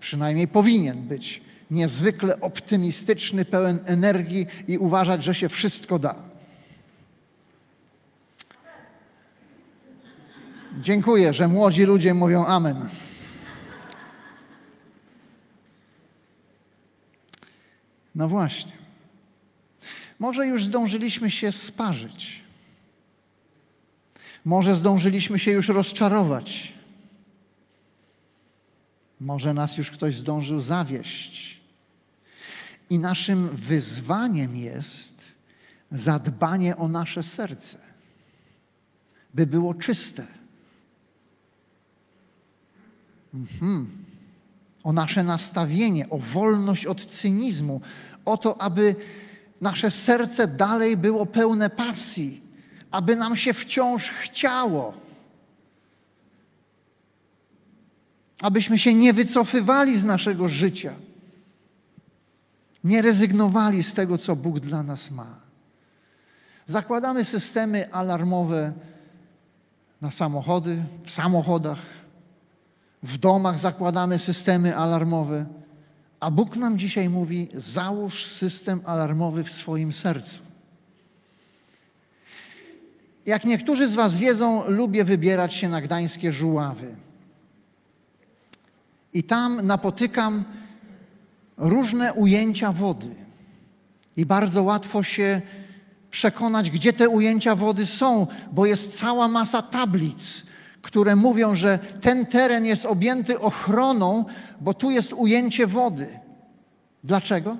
przynajmniej 0.00 0.48
powinien 0.48 1.02
być 1.02 1.42
niezwykle 1.70 2.40
optymistyczny, 2.40 3.44
pełen 3.44 3.78
energii 3.84 4.46
i 4.68 4.78
uważać, 4.78 5.24
że 5.24 5.34
się 5.34 5.48
wszystko 5.48 5.98
da. 5.98 6.29
Dziękuję, 10.80 11.34
że 11.34 11.48
młodzi 11.48 11.84
ludzie 11.84 12.14
mówią 12.14 12.44
Amen. 12.44 12.88
No 18.14 18.28
właśnie. 18.28 18.72
Może 20.18 20.46
już 20.46 20.64
zdążyliśmy 20.64 21.30
się 21.30 21.52
sparzyć. 21.52 22.40
Może 24.44 24.76
zdążyliśmy 24.76 25.38
się 25.38 25.50
już 25.50 25.68
rozczarować. 25.68 26.72
Może 29.20 29.54
nas 29.54 29.78
już 29.78 29.90
ktoś 29.90 30.14
zdążył 30.14 30.60
zawieść. 30.60 31.60
I 32.90 32.98
naszym 32.98 33.56
wyzwaniem 33.56 34.56
jest 34.56 35.34
zadbanie 35.92 36.76
o 36.76 36.88
nasze 36.88 37.22
serce, 37.22 37.78
by 39.34 39.46
było 39.46 39.74
czyste. 39.74 40.39
Mhm. 43.34 43.90
O 44.84 44.92
nasze 44.92 45.24
nastawienie, 45.24 46.10
o 46.10 46.18
wolność 46.18 46.86
od 46.86 47.06
cynizmu, 47.06 47.80
o 48.24 48.36
to, 48.36 48.60
aby 48.60 48.96
nasze 49.60 49.90
serce 49.90 50.48
dalej 50.48 50.96
było 50.96 51.26
pełne 51.26 51.70
pasji, 51.70 52.40
aby 52.90 53.16
nam 53.16 53.36
się 53.36 53.52
wciąż 53.52 54.10
chciało. 54.10 54.94
Abyśmy 58.40 58.78
się 58.78 58.94
nie 58.94 59.12
wycofywali 59.12 59.98
z 59.98 60.04
naszego 60.04 60.48
życia, 60.48 60.92
nie 62.84 63.02
rezygnowali 63.02 63.82
z 63.82 63.94
tego, 63.94 64.18
co 64.18 64.36
Bóg 64.36 64.60
dla 64.60 64.82
nas 64.82 65.10
ma. 65.10 65.40
Zakładamy 66.66 67.24
systemy 67.24 67.92
alarmowe 67.92 68.72
na 70.00 70.10
samochody, 70.10 70.82
w 71.04 71.10
samochodach, 71.10 71.99
w 73.02 73.18
domach 73.18 73.58
zakładamy 73.58 74.18
systemy 74.18 74.76
alarmowe, 74.76 75.46
a 76.20 76.30
Bóg 76.30 76.56
nam 76.56 76.78
dzisiaj 76.78 77.08
mówi: 77.08 77.48
załóż 77.54 78.26
system 78.26 78.80
alarmowy 78.84 79.44
w 79.44 79.52
swoim 79.52 79.92
sercu. 79.92 80.38
Jak 83.26 83.44
niektórzy 83.44 83.88
z 83.88 83.94
Was 83.94 84.16
wiedzą, 84.16 84.68
lubię 84.68 85.04
wybierać 85.04 85.54
się 85.54 85.68
na 85.68 85.80
gdańskie 85.80 86.32
żuławy. 86.32 86.96
I 89.12 89.22
tam 89.22 89.66
napotykam 89.66 90.44
różne 91.56 92.12
ujęcia 92.12 92.72
wody. 92.72 93.14
I 94.16 94.26
bardzo 94.26 94.62
łatwo 94.62 95.02
się 95.02 95.42
przekonać, 96.10 96.70
gdzie 96.70 96.92
te 96.92 97.08
ujęcia 97.08 97.54
wody 97.54 97.86
są, 97.86 98.26
bo 98.52 98.66
jest 98.66 98.98
cała 98.98 99.28
masa 99.28 99.62
tablic, 99.62 100.42
które 100.82 101.16
mówią, 101.16 101.56
że 101.56 101.78
ten 101.78 102.26
teren 102.26 102.64
jest 102.64 102.86
objęty 102.86 103.40
ochroną, 103.40 104.24
bo 104.60 104.74
tu 104.74 104.90
jest 104.90 105.12
ujęcie 105.12 105.66
wody. 105.66 106.18
Dlaczego? 107.04 107.56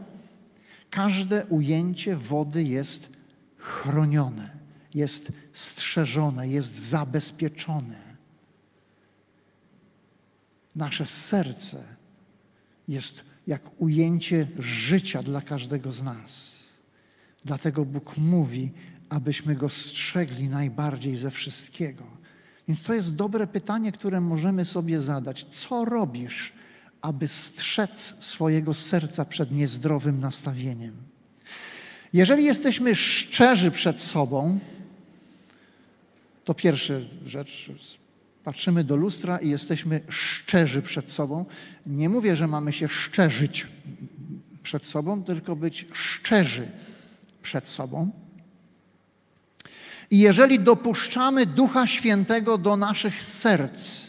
Każde 0.90 1.46
ujęcie 1.46 2.16
wody 2.16 2.64
jest 2.64 3.08
chronione, 3.56 4.50
jest 4.94 5.32
strzeżone, 5.52 6.48
jest 6.48 6.78
zabezpieczone. 6.78 8.10
Nasze 10.76 11.06
serce 11.06 11.84
jest 12.88 13.24
jak 13.46 13.62
ujęcie 13.78 14.48
życia 14.58 15.22
dla 15.22 15.40
każdego 15.40 15.92
z 15.92 16.02
nas. 16.02 16.60
Dlatego 17.44 17.84
Bóg 17.84 18.16
mówi, 18.16 18.72
abyśmy 19.08 19.54
go 19.54 19.68
strzegli 19.68 20.48
najbardziej 20.48 21.16
ze 21.16 21.30
wszystkiego. 21.30 22.19
Więc 22.70 22.82
to 22.82 22.94
jest 22.94 23.14
dobre 23.14 23.46
pytanie, 23.46 23.92
które 23.92 24.20
możemy 24.20 24.64
sobie 24.64 25.00
zadać. 25.00 25.44
Co 25.44 25.84
robisz, 25.84 26.52
aby 27.02 27.28
strzec 27.28 28.14
swojego 28.20 28.74
serca 28.74 29.24
przed 29.24 29.52
niezdrowym 29.52 30.20
nastawieniem? 30.20 30.96
Jeżeli 32.12 32.44
jesteśmy 32.44 32.94
szczerzy 32.94 33.70
przed 33.70 34.00
sobą, 34.00 34.58
to 36.44 36.54
pierwsza 36.54 36.94
rzecz, 37.26 37.70
patrzymy 38.44 38.84
do 38.84 38.96
lustra 38.96 39.38
i 39.38 39.48
jesteśmy 39.48 40.00
szczerzy 40.08 40.82
przed 40.82 41.12
sobą. 41.12 41.44
Nie 41.86 42.08
mówię, 42.08 42.36
że 42.36 42.46
mamy 42.46 42.72
się 42.72 42.88
szczerzyć 42.88 43.66
przed 44.62 44.84
sobą, 44.84 45.24
tylko 45.24 45.56
być 45.56 45.86
szczerzy 45.92 46.68
przed 47.42 47.68
sobą. 47.68 48.10
I 50.10 50.18
jeżeli 50.18 50.58
dopuszczamy 50.58 51.46
Ducha 51.46 51.86
Świętego 51.86 52.58
do 52.58 52.76
naszych 52.76 53.22
serc, 53.22 54.06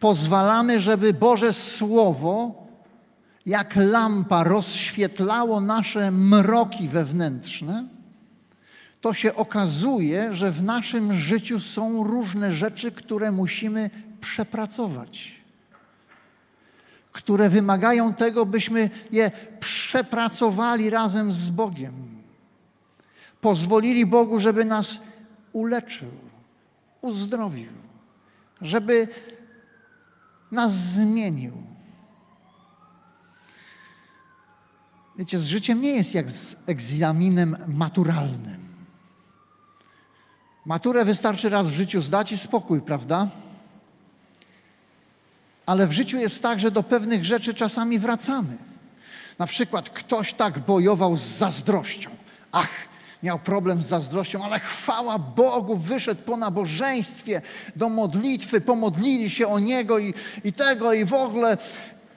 pozwalamy, 0.00 0.80
żeby 0.80 1.12
Boże 1.12 1.52
Słowo 1.52 2.66
jak 3.46 3.76
lampa 3.76 4.44
rozświetlało 4.44 5.60
nasze 5.60 6.10
mroki 6.10 6.88
wewnętrzne, 6.88 7.88
to 9.00 9.14
się 9.14 9.34
okazuje, 9.34 10.34
że 10.34 10.52
w 10.52 10.62
naszym 10.62 11.14
życiu 11.14 11.60
są 11.60 12.04
różne 12.04 12.52
rzeczy, 12.52 12.92
które 12.92 13.32
musimy 13.32 13.90
przepracować, 14.20 15.34
które 17.12 17.50
wymagają 17.50 18.14
tego, 18.14 18.46
byśmy 18.46 18.90
je 19.12 19.30
przepracowali 19.60 20.90
razem 20.90 21.32
z 21.32 21.50
Bogiem. 21.50 22.05
Pozwolili 23.46 24.06
Bogu, 24.06 24.40
żeby 24.40 24.64
nas 24.64 25.00
uleczył, 25.52 26.10
uzdrowił, 27.00 27.72
żeby 28.60 29.08
nas 30.50 30.72
zmienił. 30.72 31.52
Wiecie, 35.18 35.38
z 35.38 35.46
życiem 35.46 35.80
nie 35.80 35.90
jest 35.90 36.14
jak 36.14 36.30
z 36.30 36.56
egzaminem 36.66 37.56
maturalnym. 37.66 38.68
Maturę 40.64 41.04
wystarczy 41.04 41.48
raz 41.48 41.68
w 41.68 41.74
życiu 41.74 42.00
zdać 42.00 42.32
i 42.32 42.38
spokój, 42.38 42.80
prawda? 42.80 43.28
Ale 45.66 45.86
w 45.86 45.92
życiu 45.92 46.18
jest 46.18 46.42
tak, 46.42 46.60
że 46.60 46.70
do 46.70 46.82
pewnych 46.82 47.24
rzeczy 47.24 47.54
czasami 47.54 47.98
wracamy. 47.98 48.56
Na 49.38 49.46
przykład 49.46 49.90
ktoś 49.90 50.32
tak 50.32 50.58
bojował 50.58 51.16
z 51.16 51.22
zazdrością. 51.22 52.10
Ach, 52.52 52.70
miał 53.22 53.38
problem 53.38 53.82
z 53.82 53.86
zazdrością, 53.86 54.44
ale 54.44 54.60
chwała 54.60 55.18
Bogu, 55.18 55.76
wyszedł 55.76 56.22
po 56.22 56.36
nabożeństwie 56.36 57.42
do 57.76 57.88
modlitwy, 57.88 58.60
pomodlili 58.60 59.30
się 59.30 59.48
o 59.48 59.58
niego 59.58 59.98
i, 59.98 60.14
i 60.44 60.52
tego, 60.52 60.92
i 60.92 61.04
w 61.04 61.14
ogóle, 61.14 61.56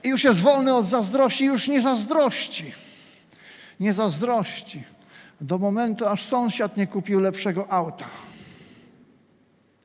i 0.04 0.10
już 0.10 0.24
jest 0.24 0.42
wolny 0.42 0.76
od 0.76 0.86
zazdrości, 0.86 1.46
już 1.46 1.68
nie 1.68 1.82
zazdrości. 1.82 2.74
Nie 3.80 3.94
zazdrości. 3.94 4.84
Do 5.42 5.58
momentu, 5.58 6.08
aż 6.08 6.26
sąsiad 6.26 6.78
nie 6.78 6.88
kupił 6.88 7.20
lepszego 7.20 7.72
auta. 7.72 8.06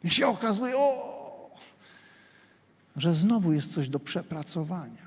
I 0.04 0.10
się 0.10 0.28
okazuje, 0.28 0.76
o, 0.76 1.50
że 2.96 3.14
znowu 3.14 3.52
jest 3.52 3.74
coś 3.74 3.88
do 3.88 4.00
przepracowania. 4.00 5.04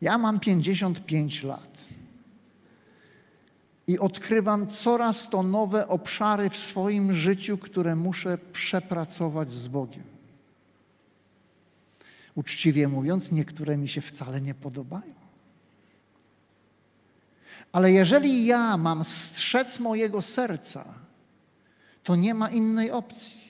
Ja 0.00 0.18
mam 0.18 0.40
55 0.40 1.42
lat 1.42 1.87
i 3.88 3.98
odkrywam 3.98 4.66
coraz 4.66 5.30
to 5.30 5.42
nowe 5.42 5.88
obszary 5.88 6.50
w 6.50 6.56
swoim 6.56 7.16
życiu, 7.16 7.58
które 7.58 7.96
muszę 7.96 8.38
przepracować 8.52 9.52
z 9.52 9.68
Bogiem. 9.68 10.02
Uczciwie 12.34 12.88
mówiąc, 12.88 13.32
niektóre 13.32 13.76
mi 13.76 13.88
się 13.88 14.00
wcale 14.00 14.40
nie 14.40 14.54
podobają. 14.54 15.14
Ale 17.72 17.92
jeżeli 17.92 18.46
ja 18.46 18.76
mam 18.76 19.04
strzec 19.04 19.80
mojego 19.80 20.22
serca, 20.22 20.94
to 22.02 22.16
nie 22.16 22.34
ma 22.34 22.48
innej 22.48 22.90
opcji. 22.90 23.48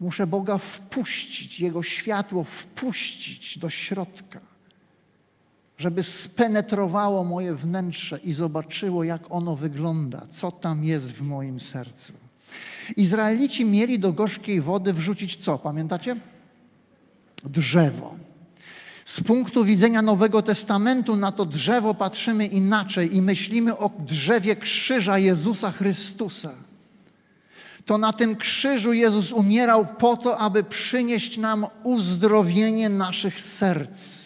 Muszę 0.00 0.26
Boga 0.26 0.58
wpuścić, 0.58 1.60
Jego 1.60 1.82
światło 1.82 2.44
wpuścić 2.44 3.58
do 3.58 3.70
środka, 3.70 4.40
żeby 5.78 6.02
spenetrowało 6.02 7.24
moje 7.24 7.54
wnętrze 7.54 8.18
i 8.24 8.32
zobaczyło, 8.32 9.04
jak 9.04 9.22
ono 9.30 9.56
wygląda, 9.56 10.22
co 10.30 10.50
tam 10.50 10.84
jest 10.84 11.12
w 11.12 11.22
moim 11.22 11.60
sercu. 11.60 12.12
Izraelici 12.96 13.64
mieli 13.64 13.98
do 13.98 14.12
gorzkiej 14.12 14.60
wody 14.60 14.92
wrzucić 14.92 15.36
co? 15.36 15.58
Pamiętacie? 15.58 16.16
Drzewo. 17.44 18.16
Z 19.04 19.20
punktu 19.20 19.64
widzenia 19.64 20.02
Nowego 20.02 20.42
Testamentu 20.42 21.16
na 21.16 21.32
to 21.32 21.46
drzewo 21.46 21.94
patrzymy 21.94 22.46
inaczej 22.46 23.16
i 23.16 23.22
myślimy 23.22 23.78
o 23.78 23.90
drzewie 23.98 24.56
krzyża 24.56 25.18
Jezusa 25.18 25.72
Chrystusa. 25.72 26.52
To 27.84 27.98
na 27.98 28.12
tym 28.12 28.36
krzyżu 28.36 28.92
Jezus 28.92 29.32
umierał 29.32 29.86
po 29.86 30.16
to, 30.16 30.38
aby 30.38 30.64
przynieść 30.64 31.38
nam 31.38 31.66
uzdrowienie 31.82 32.88
naszych 32.88 33.40
serc. 33.40 34.25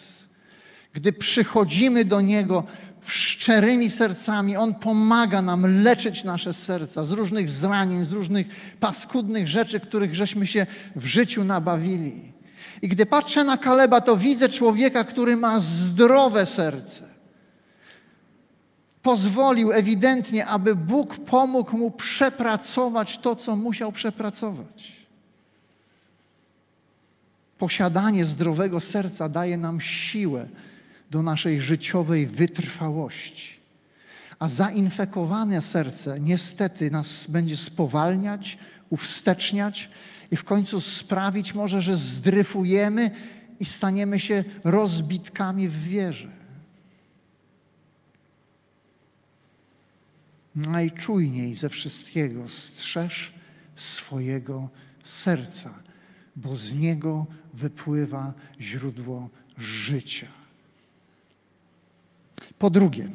Gdy 0.93 1.13
przychodzimy 1.13 2.05
do 2.05 2.21
Niego 2.21 2.63
szczerymi 3.05 3.89
sercami, 3.89 4.57
On 4.57 4.73
pomaga 4.73 5.41
nam 5.41 5.83
leczyć 5.83 6.23
nasze 6.23 6.53
serca 6.53 7.03
z 7.03 7.11
różnych 7.11 7.49
zranień, 7.49 8.05
z 8.05 8.11
różnych 8.11 8.75
paskudnych 8.79 9.47
rzeczy, 9.47 9.79
których 9.79 10.15
żeśmy 10.15 10.47
się 10.47 10.65
w 10.95 11.05
życiu 11.05 11.43
nabawili. 11.43 12.31
I 12.81 12.87
gdy 12.87 13.05
patrzę 13.05 13.43
na 13.43 13.57
Kaleba, 13.57 14.01
to 14.01 14.17
widzę 14.17 14.49
człowieka, 14.49 15.03
który 15.03 15.37
ma 15.37 15.59
zdrowe 15.59 16.45
serce. 16.45 17.09
Pozwolił 19.01 19.71
ewidentnie, 19.71 20.45
aby 20.45 20.75
Bóg 20.75 21.17
pomógł 21.17 21.77
mu 21.77 21.91
przepracować 21.91 23.17
to, 23.17 23.35
co 23.35 23.55
musiał 23.55 23.91
przepracować. 23.91 25.01
Posiadanie 27.57 28.25
zdrowego 28.25 28.79
serca 28.79 29.29
daje 29.29 29.57
nam 29.57 29.81
siłę 29.81 30.47
do 31.11 31.21
naszej 31.21 31.61
życiowej 31.61 32.27
wytrwałości. 32.27 33.59
A 34.39 34.49
zainfekowane 34.49 35.61
serce 35.61 36.19
niestety 36.19 36.91
nas 36.91 37.27
będzie 37.27 37.57
spowalniać, 37.57 38.57
uwsteczniać 38.89 39.89
i 40.31 40.37
w 40.37 40.43
końcu 40.43 40.81
sprawić 40.81 41.53
może, 41.53 41.81
że 41.81 41.95
zdryfujemy 41.95 43.11
i 43.59 43.65
staniemy 43.65 44.19
się 44.19 44.43
rozbitkami 44.63 45.67
w 45.67 45.83
wierze. 45.83 46.31
Najczujniej 50.55 51.55
ze 51.55 51.69
wszystkiego 51.69 52.47
strzeż 52.47 53.33
swojego 53.75 54.69
serca, 55.03 55.73
bo 56.35 56.57
z 56.57 56.73
niego 56.73 57.25
wypływa 57.53 58.33
źródło 58.59 59.29
życia. 59.57 60.40
Po 62.61 62.69
drugie, 62.69 63.09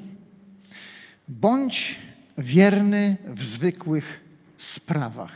bądź 1.28 1.98
wierny 2.38 3.16
w 3.26 3.44
zwykłych 3.44 4.20
sprawach. 4.58 5.32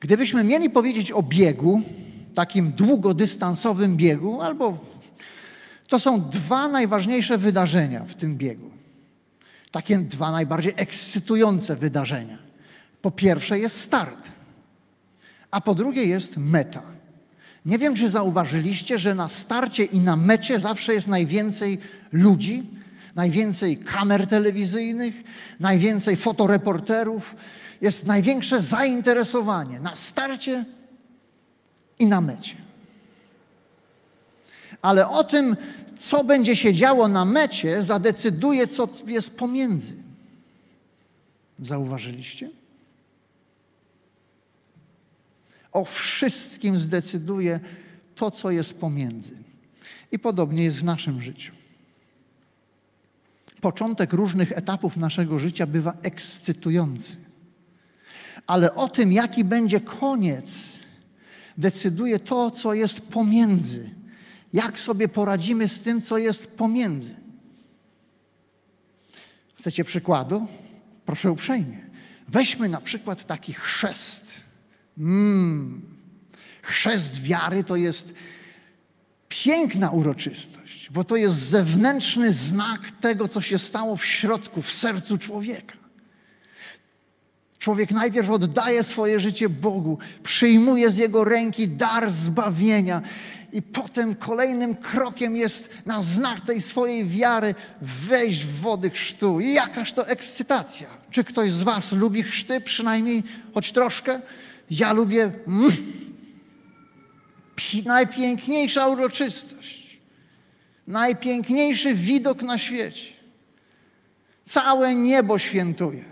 Gdybyśmy 0.00 0.44
mieli 0.44 0.70
powiedzieć 0.70 1.12
o 1.12 1.22
biegu, 1.22 1.82
takim 2.34 2.72
długodystansowym 2.72 3.96
biegu, 3.96 4.40
albo 4.40 4.78
to 5.88 5.98
są 5.98 6.28
dwa 6.30 6.68
najważniejsze 6.68 7.38
wydarzenia 7.38 8.04
w 8.04 8.14
tym 8.14 8.36
biegu. 8.36 8.70
Takie 9.70 9.98
dwa 9.98 10.30
najbardziej 10.30 10.72
ekscytujące 10.76 11.76
wydarzenia. 11.76 12.38
Po 13.02 13.10
pierwsze 13.10 13.58
jest 13.58 13.80
start, 13.80 14.28
a 15.50 15.60
po 15.60 15.74
drugie 15.74 16.04
jest 16.04 16.36
meta. 16.36 16.82
Nie 17.66 17.78
wiem, 17.78 17.94
czy 17.94 18.10
zauważyliście, 18.10 18.98
że 18.98 19.14
na 19.14 19.28
starcie 19.28 19.84
i 19.84 20.00
na 20.00 20.16
mecie 20.16 20.60
zawsze 20.60 20.94
jest 20.94 21.08
najwięcej 21.08 21.78
ludzi, 22.12 22.62
najwięcej 23.14 23.76
kamer 23.76 24.26
telewizyjnych, 24.26 25.14
najwięcej 25.60 26.16
fotoreporterów, 26.16 27.36
jest 27.80 28.06
największe 28.06 28.60
zainteresowanie 28.60 29.80
na 29.80 29.96
starcie 29.96 30.64
i 31.98 32.06
na 32.06 32.20
mecie. 32.20 32.56
Ale 34.82 35.08
o 35.08 35.24
tym, 35.24 35.56
co 35.98 36.24
będzie 36.24 36.56
się 36.56 36.74
działo 36.74 37.08
na 37.08 37.24
mecie, 37.24 37.82
zadecyduje, 37.82 38.66
co 38.66 38.88
jest 39.06 39.36
pomiędzy. 39.36 39.94
Zauważyliście? 41.58 42.50
O 45.72 45.84
wszystkim 45.84 46.78
zdecyduje 46.78 47.60
to, 48.14 48.30
co 48.30 48.50
jest 48.50 48.74
pomiędzy. 48.74 49.32
I 50.12 50.18
podobnie 50.18 50.64
jest 50.64 50.78
w 50.78 50.84
naszym 50.84 51.22
życiu. 51.22 51.59
Początek 53.60 54.12
różnych 54.12 54.52
etapów 54.52 54.96
naszego 54.96 55.38
życia 55.38 55.66
bywa 55.66 55.92
ekscytujący. 56.02 57.16
Ale 58.46 58.74
o 58.74 58.88
tym, 58.88 59.12
jaki 59.12 59.44
będzie 59.44 59.80
koniec, 59.80 60.78
decyduje 61.58 62.20
to, 62.20 62.50
co 62.50 62.74
jest 62.74 63.00
pomiędzy. 63.00 63.90
Jak 64.52 64.80
sobie 64.80 65.08
poradzimy 65.08 65.68
z 65.68 65.80
tym, 65.80 66.02
co 66.02 66.18
jest 66.18 66.46
pomiędzy. 66.46 67.14
Chcecie 69.54 69.84
przykładu? 69.84 70.46
Proszę 71.06 71.30
uprzejmie. 71.32 71.78
Weźmy 72.28 72.68
na 72.68 72.80
przykład 72.80 73.26
taki 73.26 73.52
chrzest. 73.52 74.32
Mm. 74.98 75.82
Chrzest 76.62 77.22
wiary 77.22 77.64
to 77.64 77.76
jest 77.76 78.14
piękna 79.30 79.90
uroczystość, 79.90 80.90
bo 80.90 81.04
to 81.04 81.16
jest 81.16 81.36
zewnętrzny 81.36 82.32
znak 82.32 82.80
tego, 83.00 83.28
co 83.28 83.40
się 83.40 83.58
stało 83.58 83.96
w 83.96 84.04
środku, 84.04 84.62
w 84.62 84.72
sercu 84.72 85.18
człowieka. 85.18 85.76
Człowiek 87.58 87.90
najpierw 87.90 88.30
oddaje 88.30 88.82
swoje 88.82 89.20
życie 89.20 89.48
Bogu, 89.48 89.98
przyjmuje 90.22 90.90
z 90.90 90.96
Jego 90.96 91.24
ręki 91.24 91.68
dar 91.68 92.10
zbawienia 92.10 93.02
i 93.52 93.62
potem 93.62 94.14
kolejnym 94.14 94.74
krokiem 94.74 95.36
jest 95.36 95.86
na 95.86 96.02
znak 96.02 96.40
tej 96.40 96.60
swojej 96.60 97.08
wiary 97.08 97.54
wejść 97.82 98.44
w 98.44 98.60
wody 98.60 98.90
chrztu. 98.90 99.40
I 99.40 99.52
jakaż 99.52 99.92
to 99.92 100.06
ekscytacja. 100.06 100.88
Czy 101.10 101.24
ktoś 101.24 101.52
z 101.52 101.62
Was 101.62 101.92
lubi 101.92 102.22
chrzty, 102.22 102.60
przynajmniej 102.60 103.22
choć 103.54 103.72
troszkę? 103.72 104.20
Ja 104.70 104.92
lubię 104.92 105.32
mm, 105.46 105.72
najpiękniejsza 107.84 108.86
uroczystość, 108.86 110.00
najpiękniejszy 110.86 111.94
widok 111.94 112.42
na 112.42 112.58
świecie. 112.58 113.12
Całe 114.44 114.94
niebo 114.94 115.38
świętuje. 115.38 116.04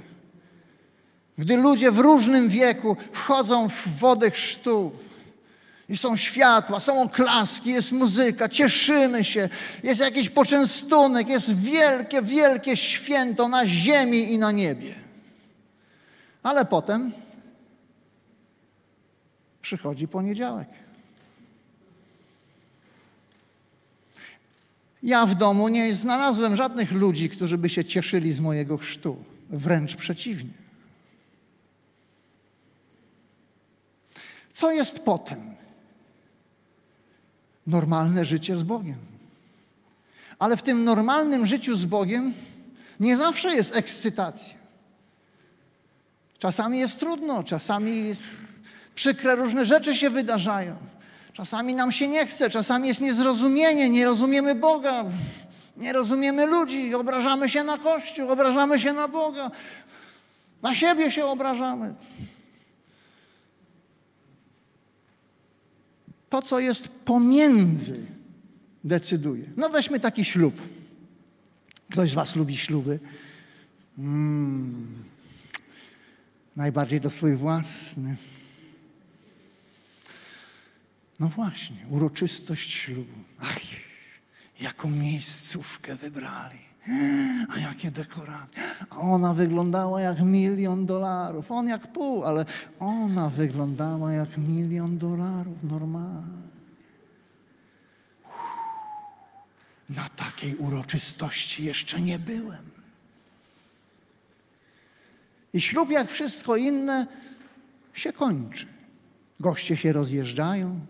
Gdy 1.39 1.57
ludzie 1.57 1.91
w 1.91 1.99
różnym 1.99 2.49
wieku 2.49 2.97
wchodzą 3.13 3.69
w 3.69 3.89
wodę 3.89 4.31
chrztu 4.31 4.93
i 5.89 5.97
są 5.97 6.17
światła, 6.17 6.81
są 6.81 7.03
oklaski, 7.03 7.71
jest 7.71 7.93
muzyka, 7.93 8.49
cieszymy 8.49 9.25
się, 9.25 9.49
jest 9.83 10.01
jakiś 10.01 10.29
poczęstunek, 10.29 11.29
jest 11.29 11.61
wielkie, 11.61 12.23
wielkie 12.23 12.77
święto 12.77 13.49
na 13.49 13.67
ziemi 13.67 14.33
i 14.33 14.39
na 14.39 14.53
niebie. 14.53 14.95
Ale 16.43 16.65
potem 16.65 17.13
przychodzi 19.63 20.09
poniedziałek. 20.09 20.69
Ja 25.09 25.27
w 25.27 25.35
domu 25.35 25.69
nie 25.69 25.95
znalazłem 25.95 26.57
żadnych 26.57 26.93
ludzi, 26.93 27.31
którzy 27.31 27.59
by 27.59 27.69
się 27.69 27.85
cieszyli 27.85 28.33
z 28.33 28.41
mojego 28.41 28.79
chrztu. 28.79 29.17
Wręcz 29.51 29.97
przeciwnie. 29.97 30.51
Co 34.53 34.73
jest 34.73 34.99
potem? 34.99 35.55
Normalne 37.67 38.25
życie 38.25 38.57
z 38.57 38.63
Bogiem. 38.63 38.99
Ale 40.39 40.57
w 40.57 40.63
tym 40.63 40.85
normalnym 40.85 41.47
życiu 41.47 41.77
z 41.77 41.85
Bogiem 41.85 42.35
nie 43.01 43.17
zawsze 43.17 43.55
jest 43.55 43.77
ekscytacja. 43.77 44.59
Czasami 46.39 46.79
jest 46.79 46.99
trudno, 46.99 47.43
czasami 47.43 48.13
przykre 48.95 49.37
różne 49.37 49.67
rzeczy 49.67 49.97
się 49.97 50.11
wydarzają. 50.11 50.77
Czasami 51.39 51.75
nam 51.75 51.93
się 51.93 52.09
nie 52.09 52.27
chce, 52.27 52.51
czasami 52.51 52.89
jest 52.89 53.01
niezrozumienie, 53.01 53.91
nie 53.91 54.05
rozumiemy 54.05 54.55
Boga, 54.55 55.05
nie 55.77 55.93
rozumiemy 55.93 56.47
ludzi, 56.47 56.95
obrażamy 56.95 57.49
się 57.49 57.65
na 57.65 57.79
Kościół, 57.79 58.31
obrażamy 58.31 58.79
się 58.79 58.93
na 58.93 59.09
Boga, 59.09 59.51
na 60.63 60.75
siebie 60.75 61.13
się 61.13 61.25
obrażamy. 61.25 61.95
To, 66.29 66.43
co 66.43 66.61
jest 66.61 66.89
pomiędzy, 66.89 68.07
decyduje. 68.85 69.45
No 69.57 69.69
weźmy 69.69 70.01
taki 70.01 70.25
ślub. 70.25 70.55
Ktoś 71.91 72.11
z 72.11 72.15
Was 72.15 72.37
lubi 72.37 72.57
śluby? 72.57 72.99
Mm. 73.99 75.05
Najbardziej 76.57 77.01
to 77.01 77.11
swój 77.11 77.37
własny. 77.37 78.17
No 81.21 81.29
właśnie, 81.29 81.77
uroczystość 81.91 82.73
ślubu. 82.73 83.19
Ach, 83.41 83.59
jaką 84.61 84.91
miejscówkę 84.91 85.97
wybrali. 85.97 86.59
A 87.49 87.59
jakie 87.59 87.91
dekoracje. 87.91 88.63
Ona 88.91 89.35
wyglądała 89.35 90.01
jak 90.01 90.21
milion 90.21 90.87
dolarów. 90.87 91.51
On 91.51 91.69
jak 91.69 91.93
pół, 91.93 92.25
ale 92.25 92.45
ona 92.79 93.31
wyglądała 93.31 94.13
jak 94.13 94.39
milion 94.39 94.99
dolarów 94.99 95.63
normalnie. 95.63 96.49
Na 99.89 100.09
takiej 100.09 100.57
uroczystości 100.57 101.65
jeszcze 101.65 102.01
nie 102.01 102.19
byłem. 102.19 102.71
I 105.53 105.61
ślub, 105.61 105.91
jak 105.91 106.11
wszystko 106.11 106.57
inne, 106.57 107.07
się 107.95 108.13
kończy. 108.13 108.67
Goście 109.41 109.77
się 109.77 109.93
rozjeżdżają, 109.93 110.81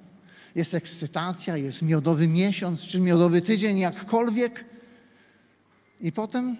jest 0.55 0.75
ekscytacja, 0.75 1.57
jest 1.57 1.83
miodowy 1.83 2.29
miesiąc 2.29 2.81
czy 2.81 3.01
miodowy 3.01 3.43
tydzień, 3.43 3.79
jakkolwiek. 3.79 4.65
I 6.01 6.13
potem 6.13 6.57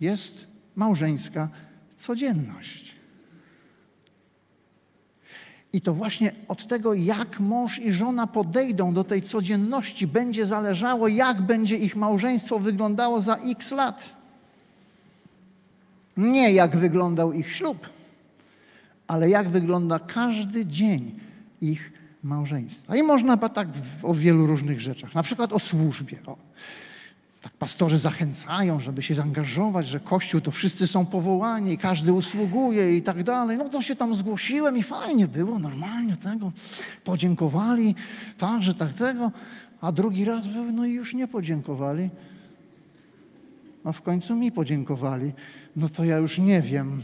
jest 0.00 0.46
małżeńska 0.76 1.48
codzienność. 1.96 2.92
I 5.72 5.80
to 5.80 5.94
właśnie 5.94 6.32
od 6.48 6.66
tego, 6.66 6.94
jak 6.94 7.40
mąż 7.40 7.78
i 7.78 7.92
żona 7.92 8.26
podejdą 8.26 8.94
do 8.94 9.04
tej 9.04 9.22
codzienności, 9.22 10.06
będzie 10.06 10.46
zależało, 10.46 11.08
jak 11.08 11.42
będzie 11.42 11.76
ich 11.76 11.96
małżeństwo 11.96 12.58
wyglądało 12.58 13.20
za 13.20 13.36
x 13.36 13.70
lat. 13.70 14.16
Nie 16.16 16.52
jak 16.52 16.76
wyglądał 16.76 17.32
ich 17.32 17.52
ślub, 17.52 17.88
ale 19.06 19.30
jak 19.30 19.48
wygląda 19.48 19.98
każdy 19.98 20.66
dzień 20.66 21.20
ich 21.60 21.92
małżeństwa. 22.22 22.96
I 22.96 23.02
można 23.02 23.36
tak 23.36 23.68
o 24.02 24.14
wielu 24.14 24.46
różnych 24.46 24.80
rzeczach, 24.80 25.14
na 25.14 25.22
przykład 25.22 25.52
o 25.52 25.58
służbie. 25.58 26.18
O. 26.26 26.36
Tak 27.42 27.52
pastorzy 27.52 27.98
zachęcają, 27.98 28.80
żeby 28.80 29.02
się 29.02 29.14
zaangażować, 29.14 29.86
że 29.86 30.00
Kościół 30.00 30.40
to 30.40 30.50
wszyscy 30.50 30.86
są 30.86 31.06
powołani, 31.06 31.78
każdy 31.78 32.12
usługuje 32.12 32.96
i 32.96 33.02
tak 33.02 33.22
dalej. 33.22 33.58
No 33.58 33.68
to 33.68 33.82
się 33.82 33.96
tam 33.96 34.16
zgłosiłem 34.16 34.78
i 34.78 34.82
fajnie 34.82 35.28
było, 35.28 35.58
normalnie 35.58 36.16
tego. 36.16 36.52
Podziękowali, 37.04 37.94
tak, 38.38 38.62
że 38.62 38.74
tak 38.74 38.94
tego. 38.94 39.32
A 39.80 39.92
drugi 39.92 40.24
raz 40.24 40.46
były, 40.46 40.72
no 40.72 40.86
i 40.86 40.92
już 40.92 41.14
nie 41.14 41.28
podziękowali. 41.28 42.10
No 43.84 43.92
w 43.92 44.02
końcu 44.02 44.36
mi 44.36 44.52
podziękowali. 44.52 45.32
No 45.76 45.88
to 45.88 46.04
ja 46.04 46.16
już 46.16 46.38
nie 46.38 46.62
wiem 46.62 47.02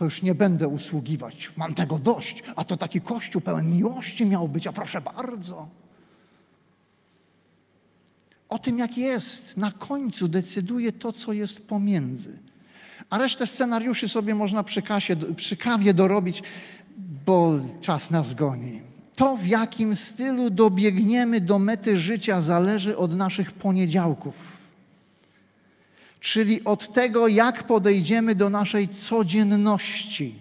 to 0.00 0.04
już 0.04 0.22
nie 0.22 0.34
będę 0.34 0.68
usługiwać. 0.68 1.52
Mam 1.56 1.74
tego 1.74 1.98
dość. 1.98 2.42
A 2.56 2.64
to 2.64 2.76
taki 2.76 3.00
kościół 3.00 3.42
pełen 3.42 3.70
miłości 3.76 4.26
miał 4.26 4.48
być, 4.48 4.66
a 4.66 4.72
proszę 4.72 5.00
bardzo. 5.00 5.68
O 8.48 8.58
tym, 8.58 8.78
jak 8.78 8.98
jest, 8.98 9.56
na 9.56 9.70
końcu 9.70 10.28
decyduje 10.28 10.92
to, 10.92 11.12
co 11.12 11.32
jest 11.32 11.60
pomiędzy. 11.60 12.38
A 13.10 13.18
resztę 13.18 13.46
scenariuszy 13.46 14.08
sobie 14.08 14.34
można 14.34 14.62
przy, 14.62 14.82
kasie, 14.82 15.16
przy 15.36 15.56
kawie 15.56 15.94
dorobić, 15.94 16.42
bo 17.26 17.58
czas 17.80 18.10
nas 18.10 18.34
goni. 18.34 18.82
To, 19.16 19.36
w 19.36 19.46
jakim 19.46 19.96
stylu 19.96 20.50
dobiegniemy 20.50 21.40
do 21.40 21.58
mety 21.58 21.96
życia, 21.96 22.40
zależy 22.40 22.96
od 22.96 23.16
naszych 23.16 23.52
poniedziałków 23.52 24.59
czyli 26.20 26.64
od 26.64 26.92
tego, 26.92 27.28
jak 27.28 27.64
podejdziemy 27.64 28.34
do 28.34 28.50
naszej 28.50 28.88
codzienności. 28.88 30.34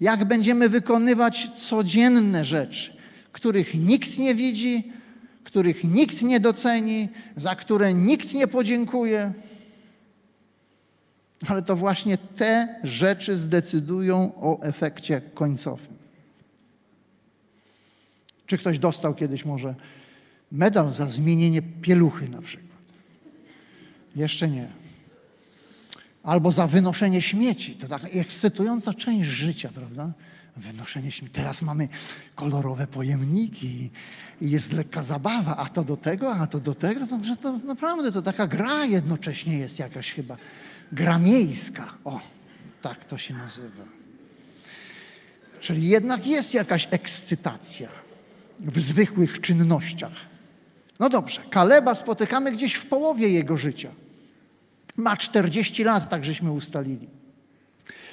Jak 0.00 0.24
będziemy 0.24 0.68
wykonywać 0.68 1.50
codzienne 1.56 2.44
rzeczy, 2.44 2.96
których 3.32 3.74
nikt 3.74 4.18
nie 4.18 4.34
widzi, 4.34 4.92
których 5.44 5.84
nikt 5.84 6.22
nie 6.22 6.40
doceni, 6.40 7.08
za 7.36 7.54
które 7.54 7.94
nikt 7.94 8.34
nie 8.34 8.46
podziękuje. 8.46 9.32
Ale 11.48 11.62
to 11.62 11.76
właśnie 11.76 12.18
te 12.18 12.80
rzeczy 12.84 13.36
zdecydują 13.36 14.32
o 14.34 14.62
efekcie 14.62 15.20
końcowym. 15.20 15.96
Czy 18.46 18.58
ktoś 18.58 18.78
dostał 18.78 19.14
kiedyś 19.14 19.44
może 19.44 19.74
medal 20.52 20.92
za 20.92 21.08
zmienienie 21.08 21.62
pieluchy 21.62 22.28
na 22.28 22.42
przykład? 22.42 22.75
Jeszcze 24.16 24.48
nie. 24.48 24.68
Albo 26.22 26.52
za 26.52 26.66
wynoszenie 26.66 27.22
śmieci. 27.22 27.74
To 27.74 27.88
taka 27.88 28.08
ekscytująca 28.08 28.94
część 28.94 29.28
życia, 29.28 29.70
prawda? 29.74 30.12
Wynoszenie 30.56 31.10
śmieci. 31.10 31.32
Teraz 31.32 31.62
mamy 31.62 31.88
kolorowe 32.34 32.86
pojemniki 32.86 33.90
i 34.40 34.50
jest 34.50 34.72
lekka 34.72 35.02
zabawa, 35.02 35.56
a 35.56 35.68
to 35.68 35.84
do 35.84 35.96
tego, 35.96 36.34
a 36.34 36.46
to 36.46 36.60
do 36.60 36.74
tego. 36.74 37.06
Także 37.06 37.36
to 37.36 37.58
naprawdę 37.58 38.12
to 38.12 38.22
taka 38.22 38.46
gra 38.46 38.84
jednocześnie 38.84 39.58
jest 39.58 39.78
jakaś 39.78 40.12
chyba. 40.12 40.36
Gra 40.92 41.18
miejska. 41.18 41.94
O, 42.04 42.20
tak 42.82 43.04
to 43.04 43.18
się 43.18 43.34
nazywa. 43.34 43.84
Czyli 45.60 45.88
jednak 45.88 46.26
jest 46.26 46.54
jakaś 46.54 46.88
ekscytacja 46.90 47.88
w 48.60 48.80
zwykłych 48.80 49.40
czynnościach. 49.40 50.12
No 50.98 51.10
dobrze, 51.10 51.40
Kaleba 51.50 51.94
spotykamy 51.94 52.52
gdzieś 52.52 52.74
w 52.74 52.86
połowie 52.86 53.28
jego 53.28 53.56
życia. 53.56 53.90
Ma 54.96 55.16
40 55.16 55.84
lat, 55.84 56.08
tak 56.08 56.24
żeśmy 56.24 56.52
ustalili. 56.52 57.08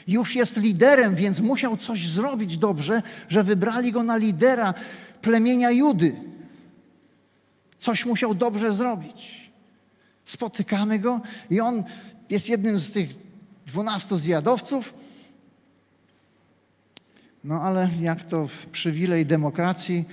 Już 0.08 0.36
jest 0.36 0.58
liderem, 0.58 1.15
więc 1.15 1.39
musiał 1.39 1.78
coś 1.78 2.08
zrobić 2.08 2.58
dobrze, 2.58 3.02
że 3.30 3.43
wybrali 3.43 3.91
go 3.91 4.04
na 4.04 4.17
lidera 4.17 4.74
plemienia 5.22 5.72
Judy. 5.72 6.15
Coś 7.80 8.06
musiał 8.06 8.36
dobrze 8.36 8.74
zrobić. 8.74 9.52
Spotykamy 10.26 11.00
go 11.00 11.22
i 11.50 11.60
on 11.60 11.84
jest 12.30 12.50
jednym 12.50 12.80
z 12.80 12.91
tych 12.91 13.10
dwunastu 13.67 14.17
zjadowców. 14.17 14.93
No 17.43 17.62
ale 17.62 17.89
jak 18.02 18.24
to 18.24 18.48
w 18.48 18.65
przywilej 18.65 19.26
demokracji, 19.26 20.06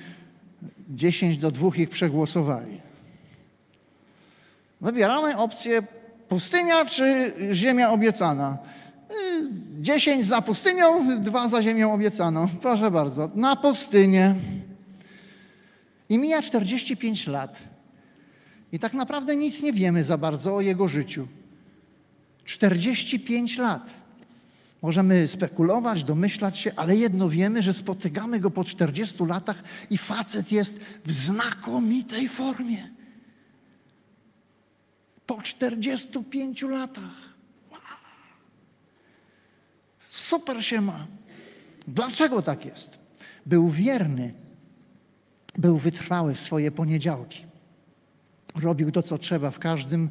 10 0.89 1.39
do 1.39 1.51
2 1.51 1.71
ich 1.77 1.91
przegłosowali. 1.91 2.81
Wybieramy 4.81 5.37
opcję 5.37 5.83
Pustynia 6.31 6.85
czy 6.85 7.35
ziemia 7.53 7.91
obiecana? 7.91 8.59
Y, 9.11 9.15
dziesięć 9.81 10.27
za 10.27 10.43
pustynią, 10.43 11.21
dwa 11.21 11.49
za 11.49 11.63
ziemią 11.63 11.93
obiecaną. 11.93 12.49
Proszę 12.49 12.91
bardzo, 12.91 13.31
na 13.35 13.57
pustynię. 13.57 14.35
I 16.09 16.19
mija 16.19 16.43
45 16.43 17.27
lat. 17.27 17.63
I 18.73 18.79
tak 18.79 18.95
naprawdę 18.95 19.37
nic 19.37 19.63
nie 19.63 19.73
wiemy 19.73 20.05
za 20.05 20.19
bardzo 20.19 20.55
o 20.55 20.61
jego 20.61 20.89
życiu. 20.89 21.27
45 22.45 23.59
lat. 23.59 23.95
Możemy 24.83 25.29
spekulować, 25.29 26.05
domyślać 26.05 26.59
się, 26.59 26.73
ale 26.77 26.97
jedno 26.97 27.29
wiemy, 27.29 27.63
że 27.63 27.73
spotykamy 27.73 28.41
go 28.41 28.51
po 28.51 28.65
40 28.65 29.25
latach 29.25 29.63
i 29.91 29.99
facet 29.99 30.53
jest 30.53 30.81
w 31.05 31.13
znakomitej 31.13 32.29
formie. 32.29 33.00
Po 35.31 35.43
45 35.43 36.63
latach. 36.63 37.35
Super 40.09 40.65
się 40.65 40.81
ma. 40.81 41.07
Dlaczego 41.89 42.43
tak 42.43 42.65
jest? 42.65 42.99
Był 43.47 43.69
wierny, 43.69 44.35
był 45.59 45.77
wytrwały 45.77 46.35
w 46.35 46.41
swoje 46.41 46.71
poniedziałki. 46.71 47.45
Robił 48.55 48.93
to, 48.93 49.03
co 49.03 49.19
trzeba 49.19 49.51
w 49.51 49.59
każdym 49.59 50.09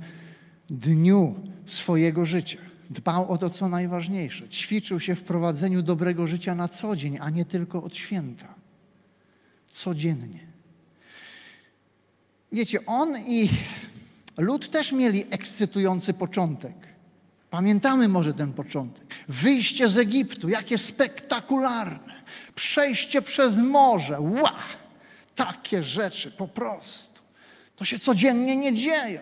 dniu 0.69 1.35
swojego 1.65 2.25
życia. 2.25 2.59
Dbał 2.89 3.31
o 3.31 3.37
to, 3.37 3.49
co 3.49 3.69
najważniejsze. 3.69 4.49
Ćwiczył 4.49 4.99
się 4.99 5.15
w 5.15 5.23
prowadzeniu 5.23 5.81
dobrego 5.81 6.27
życia 6.27 6.55
na 6.55 6.67
co 6.67 6.95
dzień, 6.95 7.17
a 7.21 7.29
nie 7.29 7.45
tylko 7.45 7.83
od 7.83 7.95
święta. 7.95 8.55
Codziennie. 9.71 10.47
Wiecie, 12.51 12.85
on 12.85 13.17
i 13.27 13.49
Lud 14.39 14.71
też 14.71 14.91
mieli 14.91 15.25
ekscytujący 15.29 16.13
początek. 16.13 16.73
Pamiętamy 17.49 18.07
może 18.07 18.33
ten 18.33 18.53
początek. 18.53 19.05
Wyjście 19.27 19.89
z 19.89 19.97
Egiptu, 19.97 20.49
jakie 20.49 20.77
spektakularne. 20.77 22.23
Przejście 22.55 23.21
przez 23.21 23.57
morze. 23.57 24.19
Ła! 24.19 24.55
Takie 25.35 25.83
rzeczy 25.83 26.31
po 26.31 26.47
prostu. 26.47 27.21
To 27.75 27.85
się 27.85 27.99
codziennie 27.99 28.55
nie 28.55 28.73
dzieją. 28.73 29.21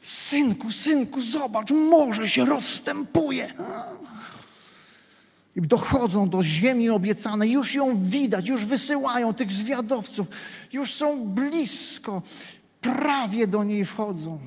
Synku, 0.00 0.72
synku, 0.72 1.20
zobacz, 1.20 1.70
morze 1.70 2.28
się 2.28 2.44
rozstępuje. 2.44 3.54
I 5.56 5.60
dochodzą 5.60 6.28
do 6.28 6.42
ziemi 6.42 6.90
obiecanej, 6.90 7.52
już 7.52 7.74
ją 7.74 8.04
widać, 8.04 8.48
już 8.48 8.64
wysyłają 8.64 9.34
tych 9.34 9.52
zwiadowców, 9.52 10.26
już 10.72 10.94
są 10.94 11.24
blisko 11.24 12.22
prawie 12.84 13.46
do 13.46 13.64
niej 13.64 13.84
wchodzą. 13.84 14.40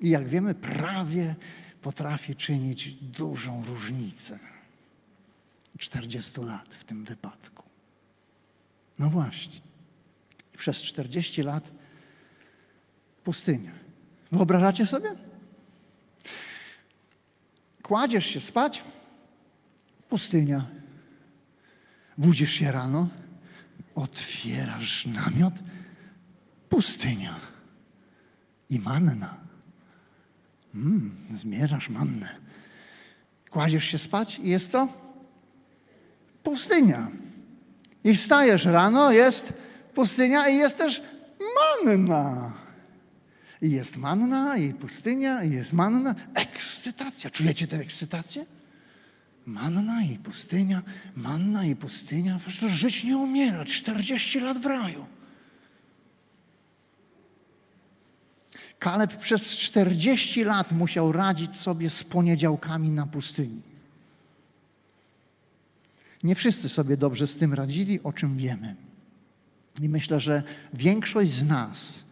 I 0.00 0.10
jak 0.10 0.28
wiemy, 0.28 0.54
prawie 0.54 1.34
potrafi 1.82 2.36
czynić 2.36 2.90
dużą 2.94 3.64
różnicę. 3.64 4.38
40 5.78 6.40
lat 6.40 6.74
w 6.74 6.84
tym 6.84 7.04
wypadku. 7.04 7.62
No 8.98 9.10
właśnie. 9.10 9.60
Przez 10.58 10.76
40 10.82 11.42
lat 11.42 11.72
pustynia. 13.24 13.72
Wyobrażacie 14.32 14.86
sobie? 14.86 15.14
Kładziesz 17.82 18.26
się 18.26 18.40
spać, 18.40 18.82
pustynia. 20.08 20.66
Budzisz 22.18 22.52
się 22.52 22.72
rano, 22.72 23.08
otwierasz 23.94 25.06
namiot, 25.06 25.54
pustynia 26.72 27.34
i 28.70 28.78
manna. 28.78 29.36
Mm, 30.74 31.16
zmierasz 31.34 31.88
mannę. 31.88 32.28
Kładziesz 33.50 33.84
się 33.84 33.98
spać 33.98 34.38
i 34.38 34.48
jest 34.48 34.70
co? 34.70 34.88
Pustynia. 36.42 37.10
I 38.04 38.16
wstajesz 38.16 38.64
rano, 38.64 39.12
jest 39.12 39.52
pustynia 39.94 40.48
i 40.48 40.56
jest 40.56 40.78
też 40.78 41.02
manna. 41.84 42.52
I 43.62 43.70
jest 43.70 43.96
manna, 43.96 44.56
i 44.56 44.74
pustynia, 44.74 45.44
i 45.44 45.50
jest 45.50 45.72
manna. 45.72 46.14
Ekscytacja. 46.34 47.30
Czujecie 47.30 47.66
tę 47.66 47.76
ekscytację? 47.76 48.46
Manna 49.46 50.02
i 50.02 50.18
pustynia, 50.18 50.82
manna 51.16 51.66
i 51.66 51.76
pustynia. 51.76 52.34
Po 52.34 52.40
prostu 52.40 52.68
żyć 52.68 53.04
nie 53.04 53.16
umierać. 53.16 53.68
40 53.72 54.40
lat 54.40 54.58
w 54.58 54.66
raju. 54.66 55.06
Kaleb 58.82 59.16
przez 59.16 59.56
40 59.56 60.44
lat 60.44 60.72
musiał 60.72 61.12
radzić 61.12 61.56
sobie 61.56 61.90
z 61.90 62.04
poniedziałkami 62.04 62.90
na 62.90 63.06
pustyni. 63.06 63.62
Nie 66.22 66.34
wszyscy 66.34 66.68
sobie 66.68 66.96
dobrze 66.96 67.26
z 67.26 67.36
tym 67.36 67.54
radzili, 67.54 68.02
o 68.02 68.12
czym 68.12 68.36
wiemy. 68.36 68.76
I 69.80 69.88
myślę, 69.88 70.20
że 70.20 70.42
większość 70.74 71.30
z 71.30 71.44
nas 71.44 72.04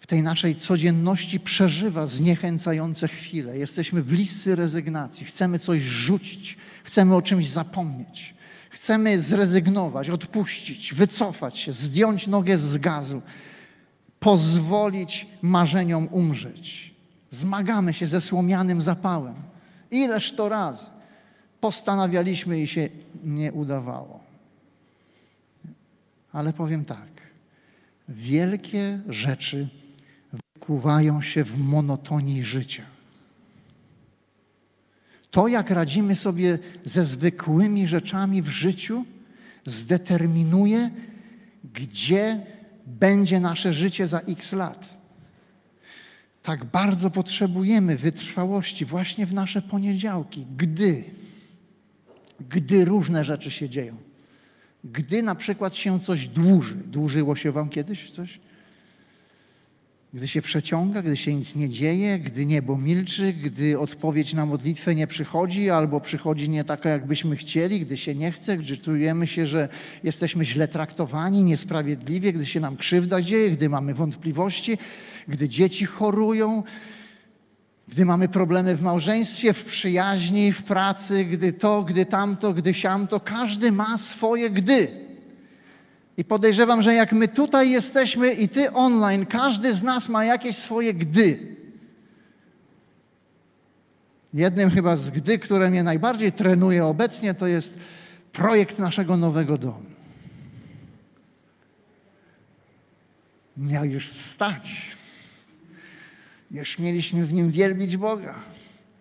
w 0.00 0.06
tej 0.06 0.22
naszej 0.22 0.56
codzienności 0.56 1.40
przeżywa 1.40 2.06
zniechęcające 2.06 3.08
chwile. 3.08 3.58
Jesteśmy 3.58 4.02
bliscy 4.02 4.56
rezygnacji, 4.56 5.26
chcemy 5.26 5.58
coś 5.58 5.82
rzucić, 5.82 6.56
chcemy 6.84 7.14
o 7.14 7.22
czymś 7.22 7.50
zapomnieć, 7.50 8.34
chcemy 8.70 9.20
zrezygnować, 9.20 10.10
odpuścić, 10.10 10.94
wycofać 10.94 11.58
się, 11.58 11.72
zdjąć 11.72 12.26
nogę 12.26 12.58
z 12.58 12.78
gazu, 12.78 13.22
pozwolić 14.22 15.26
marzeniom 15.42 16.08
umrzeć. 16.10 16.94
Zmagamy 17.30 17.94
się 17.94 18.06
ze 18.06 18.20
słomianym 18.20 18.82
zapałem. 18.82 19.34
Ileż 19.90 20.32
to 20.32 20.48
razy 20.48 20.86
postanawialiśmy 21.60 22.60
i 22.60 22.66
się 22.66 22.88
nie 23.24 23.52
udawało. 23.52 24.20
Ale 26.32 26.52
powiem 26.52 26.84
tak, 26.84 27.08
wielkie 28.08 29.00
rzeczy 29.08 29.68
wykuwają 30.32 31.22
się 31.22 31.44
w 31.44 31.58
monotonii 31.58 32.44
życia. 32.44 32.82
To, 35.30 35.48
jak 35.48 35.70
radzimy 35.70 36.14
sobie 36.16 36.58
ze 36.84 37.04
zwykłymi 37.04 37.88
rzeczami 37.88 38.42
w 38.42 38.48
życiu, 38.48 39.04
zdeterminuje, 39.66 40.90
gdzie 41.74 42.46
będzie 42.86 43.40
nasze 43.40 43.72
życie 43.72 44.06
za 44.06 44.18
x 44.18 44.52
lat. 44.52 45.02
Tak 46.42 46.64
bardzo 46.64 47.10
potrzebujemy 47.10 47.96
wytrwałości 47.96 48.84
właśnie 48.84 49.26
w 49.26 49.34
nasze 49.34 49.62
poniedziałki, 49.62 50.46
gdy, 50.56 51.04
gdy 52.50 52.84
różne 52.84 53.24
rzeczy 53.24 53.50
się 53.50 53.68
dzieją. 53.68 53.96
Gdy 54.84 55.22
na 55.22 55.34
przykład 55.34 55.76
się 55.76 56.00
coś 56.00 56.28
dłuży. 56.28 56.74
Dłużyło 56.74 57.36
się 57.36 57.52
wam 57.52 57.68
kiedyś 57.68 58.10
coś? 58.10 58.40
Gdy 60.14 60.28
się 60.28 60.42
przeciąga, 60.42 61.02
gdy 61.02 61.16
się 61.16 61.34
nic 61.34 61.56
nie 61.56 61.68
dzieje, 61.68 62.18
gdy 62.18 62.46
niebo 62.46 62.76
milczy, 62.76 63.32
gdy 63.32 63.78
odpowiedź 63.78 64.34
na 64.34 64.46
modlitwę 64.46 64.94
nie 64.94 65.06
przychodzi 65.06 65.70
albo 65.70 66.00
przychodzi 66.00 66.48
nie 66.48 66.64
taka, 66.64 66.88
jakbyśmy 66.88 67.36
chcieli, 67.36 67.80
gdy 67.80 67.96
się 67.96 68.14
nie 68.14 68.32
chce, 68.32 68.56
gdy 68.56 68.76
czujemy 68.76 69.26
się, 69.26 69.46
że 69.46 69.68
jesteśmy 70.04 70.44
źle 70.44 70.68
traktowani, 70.68 71.44
niesprawiedliwie, 71.44 72.32
gdy 72.32 72.46
się 72.46 72.60
nam 72.60 72.76
krzywda 72.76 73.22
dzieje, 73.22 73.50
gdy 73.50 73.68
mamy 73.68 73.94
wątpliwości, 73.94 74.78
gdy 75.28 75.48
dzieci 75.48 75.84
chorują, 75.84 76.62
gdy 77.88 78.04
mamy 78.04 78.28
problemy 78.28 78.76
w 78.76 78.82
małżeństwie, 78.82 79.52
w 79.52 79.64
przyjaźni, 79.64 80.52
w 80.52 80.62
pracy, 80.62 81.24
gdy 81.24 81.52
to, 81.52 81.82
gdy 81.82 82.06
tamto, 82.06 82.52
gdy 82.54 82.74
siamto, 82.74 83.20
każdy 83.20 83.72
ma 83.72 83.98
swoje 83.98 84.50
gdy. 84.50 85.01
I 86.16 86.24
podejrzewam, 86.24 86.82
że 86.82 86.94
jak 86.94 87.12
my 87.12 87.28
tutaj 87.28 87.70
jesteśmy 87.70 88.32
i 88.32 88.48
ty 88.48 88.72
online, 88.72 89.26
każdy 89.26 89.74
z 89.74 89.82
nas 89.82 90.08
ma 90.08 90.24
jakieś 90.24 90.56
swoje 90.56 90.94
gdy. 90.94 91.38
Jednym 94.34 94.70
chyba 94.70 94.96
z 94.96 95.10
gdy, 95.10 95.38
które 95.38 95.70
mnie 95.70 95.82
najbardziej 95.82 96.32
trenuje 96.32 96.86
obecnie, 96.86 97.34
to 97.34 97.46
jest 97.46 97.78
projekt 98.32 98.78
naszego 98.78 99.16
nowego 99.16 99.58
domu. 99.58 99.92
Miał 103.56 103.84
już 103.84 104.08
stać. 104.08 104.96
Już 106.50 106.78
mieliśmy 106.78 107.26
w 107.26 107.32
nim 107.32 107.50
wielbić 107.50 107.96
Boga. 107.96 108.34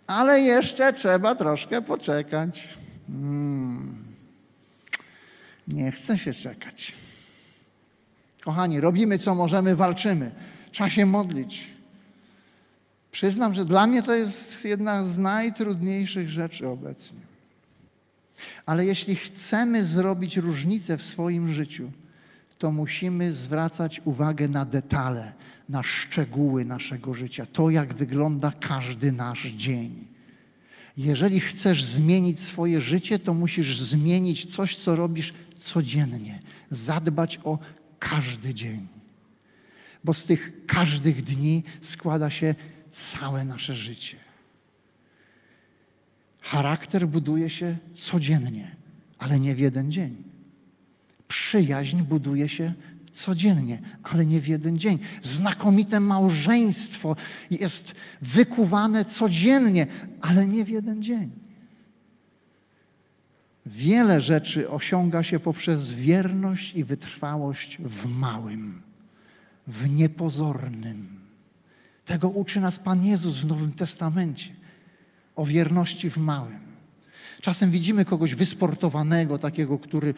Ale 0.08 0.42
jeszcze 0.42 0.94
trzeba 0.94 1.36
troszkę 1.36 1.82
poczekać. 1.82 2.68
Hmm. 3.08 4.01
Nie 5.72 5.92
chce 5.92 6.18
się 6.18 6.34
czekać. 6.34 6.94
Kochani, 8.44 8.82
robimy 8.82 9.20
co 9.20 9.36
możemy, 9.36 9.76
walczymy. 9.76 10.32
Trzeba 10.72 10.90
się 10.90 11.06
modlić. 11.06 11.68
Przyznam, 13.12 13.54
że 13.54 13.66
dla 13.66 13.88
mnie 13.88 14.04
to 14.04 14.16
jest 14.16 14.66
jedna 14.66 15.04
z 15.04 15.18
najtrudniejszych 15.18 16.30
rzeczy 16.30 16.68
obecnie. 16.68 17.20
Ale 18.66 18.86
jeśli 18.86 19.16
chcemy 19.16 19.86
zrobić 19.86 20.38
różnicę 20.38 20.98
w 20.98 21.04
swoim 21.04 21.54
życiu, 21.54 21.92
to 22.58 22.72
musimy 22.72 23.34
zwracać 23.34 24.02
uwagę 24.06 24.48
na 24.48 24.66
detale, 24.66 25.34
na 25.70 25.84
szczegóły 25.84 26.66
naszego 26.66 27.14
życia, 27.14 27.46
to 27.54 27.70
jak 27.70 27.94
wygląda 27.94 28.52
każdy 28.60 29.12
nasz 29.12 29.46
dzień. 29.46 30.11
Jeżeli 30.98 31.40
chcesz 31.40 31.84
zmienić 31.84 32.40
swoje 32.40 32.82
życie, 32.82 33.20
to 33.20 33.34
musisz 33.34 33.80
zmienić 33.80 34.56
coś, 34.56 34.76
co 34.76 34.96
robisz 34.96 35.34
codziennie, 35.60 36.40
zadbać 36.72 37.40
o 37.44 37.60
każdy 38.00 38.54
dzień. 38.54 38.88
Bo 40.04 40.14
z 40.14 40.26
tych 40.26 40.66
każdych 40.66 41.22
dni 41.22 41.64
składa 41.82 42.30
się 42.30 42.56
całe 42.92 43.46
nasze 43.46 43.74
życie. 43.74 44.18
Charakter 46.42 47.08
buduje 47.08 47.50
się 47.50 47.78
codziennie, 47.94 48.76
ale 49.18 49.40
nie 49.40 49.56
w 49.56 49.60
jeden 49.60 49.92
dzień. 49.92 50.24
Przyjaźń 51.28 52.02
buduje 52.02 52.50
się 52.50 52.64
codziennie, 52.64 52.91
ale 54.04 54.26
nie 54.26 54.42
w 54.42 54.48
jeden 54.48 54.80
dzień. 54.80 55.00
Znakomite 55.24 56.00
małżeństwo 56.00 57.16
jest 57.52 57.96
wykuwane 58.22 59.06
codziennie, 59.06 59.88
ale 60.22 60.48
nie 60.48 60.66
w 60.66 60.70
jeden 60.70 61.04
dzień. 61.04 61.32
Wiele 63.66 64.22
rzeczy 64.22 64.70
osiąga 64.70 65.24
się 65.24 65.40
poprzez 65.40 65.94
wierność 65.94 66.76
i 66.76 66.84
wytrwałość 66.84 67.78
w 67.78 68.20
małym, 68.20 68.82
w 69.68 69.90
niepozornym. 69.90 71.22
Tego 72.06 72.30
uczy 72.30 72.60
nas 72.60 72.80
Pan 72.80 73.06
Jezus 73.06 73.38
w 73.38 73.46
Nowym 73.46 73.74
Testamencie. 73.74 74.50
O 75.36 75.46
wierności 75.46 76.10
w 76.10 76.18
małym. 76.18 76.71
Czasem 77.42 77.72
widzimy 77.72 78.06
kogoś 78.06 78.36
wysportowanego, 78.36 79.38
takiego, 79.38 79.80
który 79.80 80.14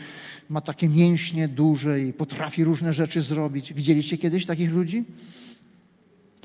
ma 0.50 0.62
takie 0.62 0.90
mięśnie 0.90 1.48
duże 1.48 2.02
i 2.02 2.14
potrafi 2.14 2.64
różne 2.64 2.94
rzeczy 2.94 3.22
zrobić. 3.22 3.74
Widzieliście 3.74 4.18
kiedyś 4.18 4.46
takich 4.46 4.72
ludzi? 4.72 5.06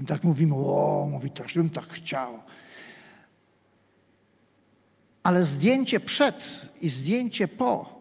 I 0.03 0.05
tak 0.05 0.25
mówimy, 0.25 0.55
o, 0.55 1.09
mówi, 1.11 1.31
też 1.31 1.55
bym 1.55 1.71
tak 1.71 1.87
chciał. 1.87 2.43
Ale 5.23 5.45
zdjęcie 5.45 6.01
przed 6.01 6.67
i 6.81 6.89
zdjęcie 6.89 7.49
po 7.49 7.99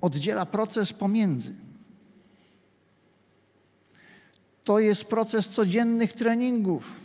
oddziela 0.00 0.46
proces 0.46 0.92
pomiędzy. 0.92 1.54
To 4.64 4.78
jest 4.78 5.04
proces 5.04 5.48
codziennych 5.48 6.12
treningów, 6.12 7.00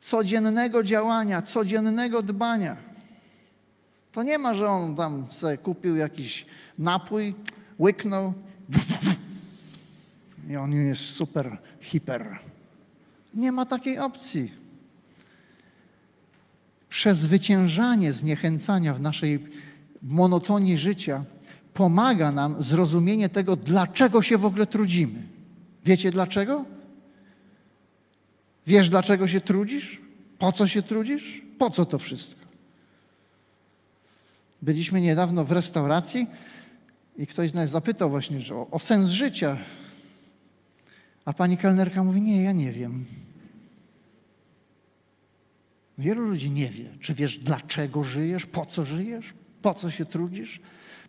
codziennego 0.00 0.82
działania, 0.82 1.42
codziennego 1.42 2.22
dbania. 2.22 2.91
To 4.12 4.22
nie 4.22 4.38
ma, 4.38 4.54
że 4.54 4.68
on 4.68 4.96
tam 4.96 5.26
sobie 5.30 5.58
kupił 5.58 5.96
jakiś 5.96 6.46
napój, 6.78 7.34
łyknął 7.78 8.32
i 10.50 10.56
on 10.56 10.72
jest 10.72 11.04
super, 11.04 11.58
hiper. 11.80 12.38
Nie 13.34 13.52
ma 13.52 13.66
takiej 13.66 13.98
opcji 13.98 14.62
przezwyciężanie 16.88 18.12
zniechęcania 18.12 18.94
w 18.94 19.00
naszej 19.00 19.46
monotonii 20.02 20.76
życia 20.76 21.24
pomaga 21.74 22.32
nam 22.32 22.62
zrozumienie 22.62 23.28
tego, 23.28 23.56
dlaczego 23.56 24.22
się 24.22 24.38
w 24.38 24.44
ogóle 24.44 24.66
trudzimy. 24.66 25.22
Wiecie 25.84 26.10
dlaczego? 26.10 26.64
Wiesz, 28.66 28.88
dlaczego 28.88 29.28
się 29.28 29.40
trudzisz? 29.40 30.00
Po 30.38 30.52
co 30.52 30.66
się 30.66 30.82
trudzisz? 30.82 31.42
Po 31.58 31.70
co 31.70 31.84
to 31.84 31.98
wszystko? 31.98 32.41
Byliśmy 34.62 35.00
niedawno 35.00 35.44
w 35.44 35.52
restauracji 35.52 36.26
i 37.16 37.26
ktoś 37.26 37.50
z 37.50 37.54
nas 37.54 37.70
zapytał 37.70 38.10
właśnie 38.10 38.40
że 38.40 38.54
o, 38.54 38.70
o 38.70 38.78
sens 38.78 39.08
życia. 39.08 39.56
A 41.24 41.32
pani 41.32 41.56
kelnerka 41.56 42.04
mówi, 42.04 42.22
nie, 42.22 42.42
ja 42.42 42.52
nie 42.52 42.72
wiem. 42.72 43.04
Wielu 45.98 46.20
ludzi 46.20 46.50
nie 46.50 46.70
wie, 46.70 46.84
czy 47.00 47.14
wiesz, 47.14 47.38
dlaczego 47.38 48.04
żyjesz, 48.04 48.46
po 48.46 48.66
co 48.66 48.84
żyjesz, 48.84 49.34
po 49.62 49.74
co 49.74 49.90
się 49.90 50.04
trudzisz. 50.04 50.60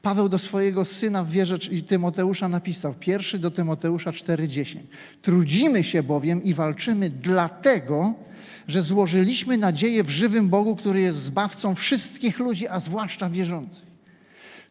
Paweł 0.03 0.29
do 0.29 0.39
swojego 0.39 0.85
syna 0.85 1.23
w 1.23 1.29
wierze 1.29 1.57
i 1.71 1.83
Tymoteusza 1.83 2.49
napisał, 2.49 2.93
pierwszy 2.99 3.39
do 3.39 3.51
Tymoteusza 3.51 4.11
4,10. 4.11 4.77
Trudzimy 5.21 5.83
się 5.83 6.03
bowiem 6.03 6.43
i 6.43 6.53
walczymy 6.53 7.09
dlatego, 7.09 8.13
że 8.67 8.81
złożyliśmy 8.81 9.57
nadzieję 9.57 10.03
w 10.03 10.09
żywym 10.09 10.49
Bogu, 10.49 10.75
który 10.75 11.01
jest 11.01 11.17
zbawcą 11.17 11.75
wszystkich 11.75 12.39
ludzi, 12.39 12.67
a 12.67 12.79
zwłaszcza 12.79 13.29
wierzących. 13.29 13.85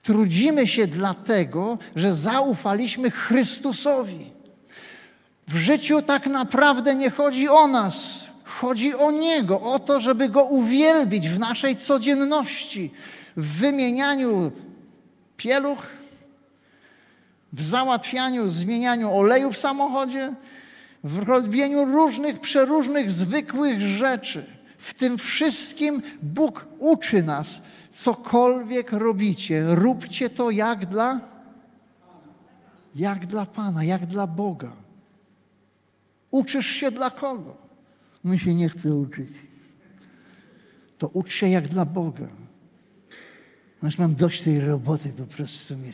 Trudzimy 0.02 0.66
się 0.66 0.86
dlatego, 0.86 1.78
że 1.96 2.16
zaufaliśmy 2.16 3.10
Chrystusowi. 3.10 4.30
W 5.48 5.56
życiu 5.56 6.02
tak 6.02 6.26
naprawdę 6.26 6.94
nie 6.94 7.10
chodzi 7.10 7.48
o 7.48 7.66
nas, 7.66 8.26
chodzi 8.44 8.94
o 8.94 9.10
Niego, 9.10 9.60
o 9.60 9.78
to, 9.78 10.00
żeby 10.00 10.28
Go 10.28 10.44
uwielbić 10.44 11.28
w 11.28 11.38
naszej 11.38 11.76
codzienności, 11.76 12.90
w 13.36 13.58
wymienianiu 13.60 14.52
pieluch, 15.42 15.86
w 17.52 17.62
załatwianiu, 17.62 18.48
zmienianiu 18.48 19.14
oleju 19.14 19.52
w 19.52 19.58
samochodzie, 19.58 20.34
w 21.04 21.18
robieniu 21.18 21.84
różnych, 21.84 22.40
przeróżnych, 22.40 23.10
zwykłych 23.10 23.80
rzeczy. 23.80 24.46
W 24.78 24.94
tym 24.94 25.18
wszystkim 25.18 26.02
Bóg 26.22 26.66
uczy 26.78 27.22
nas, 27.22 27.62
cokolwiek 27.90 28.92
robicie, 28.92 29.64
róbcie 29.68 30.30
to 30.30 30.50
jak 30.50 30.86
dla 30.86 31.20
jak 32.94 33.26
dla 33.26 33.46
Pana, 33.46 33.84
jak 33.84 34.06
dla 34.06 34.26
Boga. 34.26 34.72
Uczysz 36.30 36.66
się 36.66 36.90
dla 36.90 37.10
kogo? 37.10 37.56
My 38.24 38.38
się 38.38 38.54
nie 38.54 38.68
chce 38.68 38.94
uczyć. 38.94 39.28
To 40.98 41.08
ucz 41.08 41.32
się 41.32 41.48
jak 41.48 41.68
dla 41.68 41.84
Boga. 41.84 42.41
Znaczy 43.82 44.00
mam 44.00 44.14
dość 44.14 44.42
tej 44.42 44.60
roboty, 44.60 45.12
po 45.12 45.26
prostu 45.26 45.76
mnie... 45.76 45.92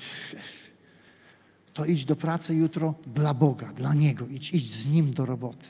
To 1.75 1.85
idź 1.85 2.05
do 2.05 2.17
pracy 2.17 2.55
jutro 2.55 2.95
dla 3.07 3.35
Boga, 3.35 3.73
dla 3.73 3.95
Niego. 3.95 4.27
Idź, 4.27 4.55
idź 4.55 4.71
z 4.71 4.89
Nim 4.89 5.13
do 5.13 5.27
roboty. 5.27 5.67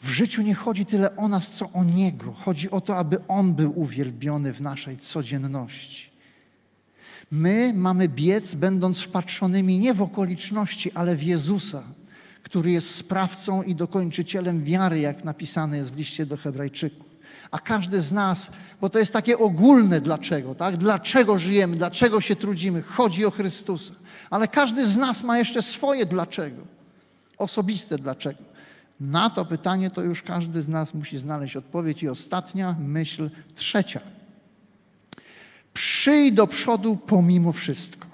W 0.00 0.08
życiu 0.08 0.42
nie 0.42 0.54
chodzi 0.54 0.86
tyle 0.86 1.16
o 1.16 1.28
nas, 1.28 1.50
co 1.50 1.72
o 1.72 1.84
Niego. 1.84 2.32
Chodzi 2.32 2.70
o 2.70 2.80
to, 2.80 2.96
aby 2.96 3.26
On 3.28 3.54
był 3.54 3.80
uwielbiony 3.80 4.52
w 4.52 4.60
naszej 4.60 4.96
codzienności. 4.96 6.10
My 7.30 7.72
mamy 7.74 8.08
biec, 8.08 8.54
będąc 8.54 9.00
wpatrzonymi 9.00 9.78
nie 9.78 9.94
w 9.94 10.02
okoliczności, 10.02 10.92
ale 10.92 11.16
w 11.16 11.22
Jezusa, 11.22 11.82
który 12.42 12.70
jest 12.70 12.94
sprawcą 12.94 13.62
i 13.62 13.74
dokończycielem 13.74 14.64
wiary, 14.64 15.00
jak 15.00 15.24
napisane 15.24 15.76
jest 15.76 15.92
w 15.92 15.96
liście 15.96 16.26
do 16.26 16.36
Hebrajczyków. 16.36 17.05
A 17.50 17.58
każdy 17.58 18.02
z 18.02 18.12
nas, 18.12 18.50
bo 18.80 18.90
to 18.90 18.98
jest 18.98 19.12
takie 19.12 19.38
ogólne 19.38 20.00
dlaczego, 20.00 20.54
tak? 20.54 20.76
Dlaczego 20.76 21.38
żyjemy, 21.38 21.76
dlaczego 21.76 22.20
się 22.20 22.36
trudzimy? 22.36 22.82
Chodzi 22.82 23.26
o 23.26 23.30
Chrystusa. 23.30 23.94
Ale 24.30 24.48
każdy 24.48 24.86
z 24.86 24.96
nas 24.96 25.22
ma 25.22 25.38
jeszcze 25.38 25.62
swoje 25.62 26.06
dlaczego. 26.06 26.62
Osobiste 27.38 27.98
dlaczego. 27.98 28.42
Na 29.00 29.30
to 29.30 29.44
pytanie 29.44 29.90
to 29.90 30.02
już 30.02 30.22
każdy 30.22 30.62
z 30.62 30.68
nas 30.68 30.94
musi 30.94 31.18
znaleźć 31.18 31.56
odpowiedź. 31.56 32.02
I 32.02 32.08
ostatnia 32.08 32.76
myśl, 32.78 33.30
trzecia. 33.54 34.00
Przyjdź 35.74 36.34
do 36.34 36.46
przodu 36.46 36.96
pomimo 36.96 37.52
wszystko. 37.52 38.06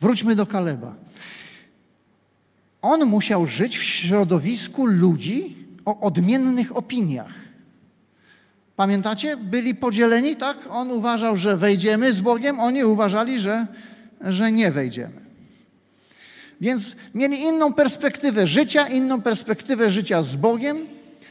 Wróćmy 0.00 0.36
do 0.36 0.46
Kaleba. 0.46 0.94
On 2.82 3.04
musiał 3.04 3.46
żyć 3.46 3.78
w 3.78 3.84
środowisku 3.84 4.86
ludzi 4.86 5.66
o 5.84 6.00
odmiennych 6.00 6.76
opiniach. 6.76 7.45
Pamiętacie? 8.76 9.36
Byli 9.36 9.74
podzieleni, 9.74 10.36
tak? 10.36 10.58
On 10.70 10.90
uważał, 10.90 11.36
że 11.36 11.56
wejdziemy 11.56 12.12
z 12.12 12.20
Bogiem, 12.20 12.60
oni 12.60 12.84
uważali, 12.84 13.40
że, 13.40 13.66
że 14.20 14.52
nie 14.52 14.72
wejdziemy. 14.72 15.26
Więc 16.60 16.96
mieli 17.14 17.40
inną 17.40 17.72
perspektywę 17.72 18.46
życia, 18.46 18.88
inną 18.88 19.22
perspektywę 19.22 19.90
życia 19.90 20.22
z 20.22 20.36
Bogiem 20.36 20.86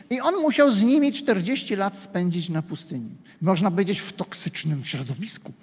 i 0.09 0.21
on 0.21 0.35
musiał 0.35 0.71
z 0.71 0.83
nimi 0.83 1.11
40 1.11 1.75
lat 1.75 1.97
spędzić 1.99 2.49
na 2.49 2.61
pustyni. 2.61 3.09
Można 3.41 3.71
powiedzieć 3.71 3.99
w 3.99 4.13
toksycznym 4.13 4.85
środowisku, 4.85 5.53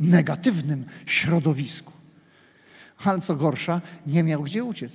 negatywnym 0.00 0.84
środowisku. 1.06 1.92
Ale 3.04 3.20
co 3.20 3.36
gorsza, 3.36 3.80
nie 4.06 4.22
miał 4.22 4.42
gdzie 4.42 4.64
uciec. 4.64 4.92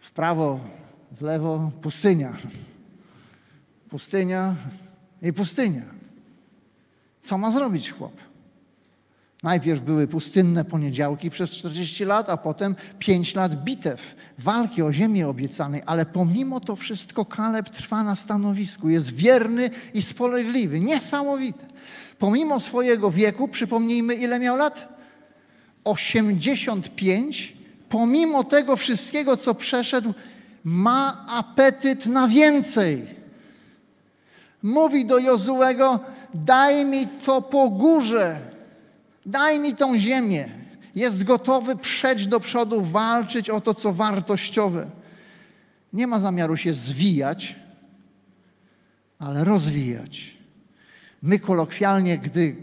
W 0.00 0.10
prawo, 0.10 0.60
w 1.12 1.22
lewo 1.22 1.70
pustynia. 1.82 2.32
Pustynia 3.94 4.54
i 5.22 5.32
pustynia. 5.32 5.82
Co 7.20 7.38
ma 7.38 7.50
zrobić 7.50 7.90
chłop? 7.90 8.12
Najpierw 9.42 9.82
były 9.82 10.08
pustynne 10.08 10.64
poniedziałki 10.64 11.30
przez 11.30 11.50
40 11.50 12.04
lat, 12.04 12.30
a 12.30 12.36
potem 12.36 12.74
5 12.98 13.34
lat 13.34 13.64
bitew, 13.64 14.14
walki 14.38 14.82
o 14.82 14.92
ziemię 14.92 15.28
obiecanej. 15.28 15.82
Ale 15.86 16.06
pomimo 16.06 16.60
to 16.60 16.76
wszystko 16.76 17.24
Kaleb 17.24 17.70
trwa 17.70 18.04
na 18.04 18.16
stanowisku, 18.16 18.88
jest 18.88 19.14
wierny 19.14 19.70
i 19.94 20.02
spolegliwy, 20.02 20.80
niesamowity. 20.80 21.66
Pomimo 22.18 22.60
swojego 22.60 23.10
wieku, 23.10 23.48
przypomnijmy 23.48 24.14
ile 24.14 24.38
miał 24.38 24.56
lat? 24.56 24.88
85. 25.84 27.56
Pomimo 27.88 28.44
tego 28.44 28.76
wszystkiego, 28.76 29.36
co 29.36 29.54
przeszedł, 29.54 30.14
ma 30.64 31.26
apetyt 31.28 32.06
na 32.06 32.28
więcej. 32.28 33.13
Mówi 34.64 35.06
do 35.06 35.18
Jozułego, 35.18 36.00
daj 36.34 36.84
mi 36.84 37.06
to 37.06 37.42
po 37.42 37.68
górze, 37.68 38.54
Daj 39.26 39.60
mi 39.60 39.74
tą 39.74 39.98
ziemię. 39.98 40.48
Jest 40.94 41.24
gotowy 41.24 41.76
przejść 41.76 42.26
do 42.26 42.40
przodu, 42.40 42.82
walczyć 42.82 43.50
o 43.50 43.60
to, 43.60 43.74
co 43.74 43.92
wartościowe. 43.92 44.90
Nie 45.92 46.06
ma 46.06 46.20
zamiaru 46.20 46.56
się 46.56 46.74
zwijać, 46.74 47.56
ale 49.18 49.44
rozwijać. 49.44 50.36
My 51.22 51.38
kolokwialnie, 51.38 52.18
gdy 52.18 52.56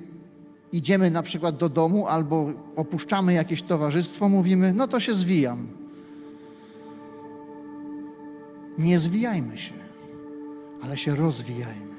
idziemy 0.72 1.12
na 1.12 1.24
przykład 1.24 1.58
do 1.58 1.70
domu 1.70 2.08
albo 2.08 2.52
opuszczamy 2.76 3.34
jakieś 3.34 3.62
towarzystwo, 3.62 4.30
mówimy: 4.30 4.74
No 4.74 4.88
to 4.88 5.00
się 5.00 5.14
zwijam. 5.14 5.68
Nie 8.78 9.00
zwijajmy 9.00 9.58
się, 9.58 9.74
ale 10.84 10.98
się 10.98 11.16
rozwijajmy. 11.16 11.91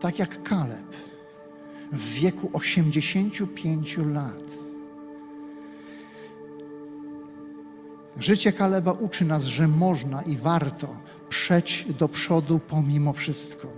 Tak 0.00 0.18
jak 0.18 0.42
Kaleb 0.42 0.96
w 1.92 2.12
wieku 2.12 2.50
85 2.52 3.98
lat. 3.98 4.44
Życie 8.18 8.52
Kaleba 8.52 8.92
uczy 8.92 9.24
nas, 9.24 9.44
że 9.44 9.68
można 9.68 10.22
i 10.22 10.36
warto 10.36 10.96
przejść 11.28 11.92
do 11.92 12.08
przodu 12.08 12.60
pomimo 12.68 13.12
wszystko. 13.12 13.68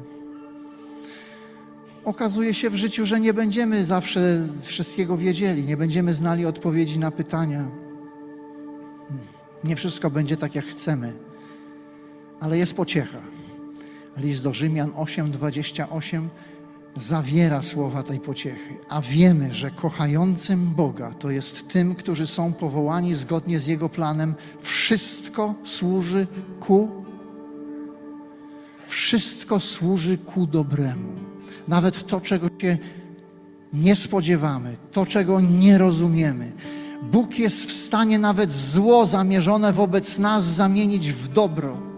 Okazuje 2.04 2.54
się 2.54 2.70
w 2.70 2.74
życiu, 2.74 3.06
że 3.06 3.20
nie 3.20 3.34
będziemy 3.34 3.84
zawsze 3.84 4.48
wszystkiego 4.62 5.16
wiedzieli, 5.16 5.64
nie 5.64 5.76
będziemy 5.76 6.14
znali 6.14 6.46
odpowiedzi 6.46 6.98
na 6.98 7.10
pytania. 7.10 7.68
Nie 9.64 9.76
wszystko 9.76 10.10
będzie 10.10 10.36
tak, 10.36 10.54
jak 10.54 10.64
chcemy, 10.64 11.12
ale 12.40 12.58
jest 12.58 12.74
pociecha. 12.74 13.31
List 14.16 14.42
do 14.42 14.54
Rzymian 14.54 14.90
8:28 14.90 16.28
zawiera 16.96 17.62
słowa 17.62 18.02
tej 18.02 18.20
pociechy, 18.20 18.76
a 18.88 19.00
wiemy, 19.00 19.54
że 19.54 19.70
kochającym 19.70 20.66
Boga 20.66 21.12
to 21.12 21.30
jest 21.30 21.68
tym, 21.68 21.94
którzy 21.94 22.26
są 22.26 22.52
powołani 22.52 23.14
zgodnie 23.14 23.60
z 23.60 23.66
Jego 23.66 23.88
planem, 23.88 24.34
wszystko 24.60 25.54
służy 25.64 26.26
ku 26.60 27.02
wszystko 28.86 29.60
służy 29.60 30.18
ku 30.18 30.46
dobremu. 30.46 31.12
Nawet 31.68 32.06
to, 32.06 32.20
czego 32.20 32.46
się 32.60 32.78
nie 33.72 33.96
spodziewamy, 33.96 34.76
to, 34.92 35.06
czego 35.06 35.40
nie 35.40 35.78
rozumiemy. 35.78 36.52
Bóg 37.02 37.38
jest 37.38 37.64
w 37.64 37.72
stanie 37.72 38.18
nawet 38.18 38.52
zło 38.52 39.06
zamierzone 39.06 39.72
wobec 39.72 40.18
nas 40.18 40.44
zamienić 40.44 41.12
w 41.12 41.28
dobro 41.28 41.91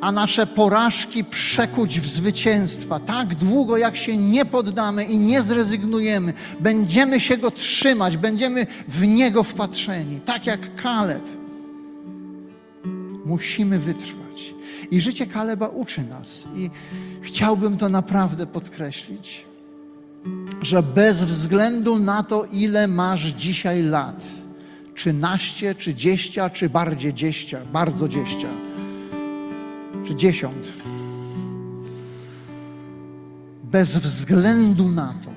a 0.00 0.12
nasze 0.12 0.46
porażki 0.46 1.24
przekuć 1.24 2.00
w 2.00 2.08
zwycięstwa. 2.08 3.00
Tak 3.00 3.34
długo, 3.34 3.76
jak 3.76 3.96
się 3.96 4.16
nie 4.16 4.44
poddamy 4.44 5.04
i 5.04 5.18
nie 5.18 5.42
zrezygnujemy, 5.42 6.32
będziemy 6.60 7.20
się 7.20 7.36
go 7.36 7.50
trzymać, 7.50 8.16
będziemy 8.16 8.66
w 8.88 9.06
niego 9.06 9.42
wpatrzeni, 9.42 10.20
tak 10.20 10.46
jak 10.46 10.82
Kaleb. 10.82 11.22
Musimy 13.24 13.78
wytrwać. 13.78 14.54
I 14.90 15.00
życie 15.00 15.26
Kaleba 15.26 15.68
uczy 15.68 16.02
nas, 16.02 16.46
i 16.56 16.70
chciałbym 17.22 17.76
to 17.76 17.88
naprawdę 17.88 18.46
podkreślić, 18.46 19.44
że 20.62 20.82
bez 20.82 21.24
względu 21.24 21.98
na 21.98 22.22
to, 22.22 22.44
ile 22.52 22.88
masz 22.88 23.22
dzisiaj 23.22 23.82
lat, 23.82 24.26
czy 24.94 25.12
naście, 25.12 25.74
czy 25.74 25.94
dzieścia, 25.94 26.50
czy 26.50 26.68
bardziej 26.70 27.14
dzieścia, 27.14 27.60
bardzo 27.72 28.08
dzieścia, 28.08 28.48
czy 30.06 30.14
dziesiąt. 30.14 30.72
Bez 33.64 33.96
względu 33.96 34.88
na 34.88 35.14
to, 35.24 35.30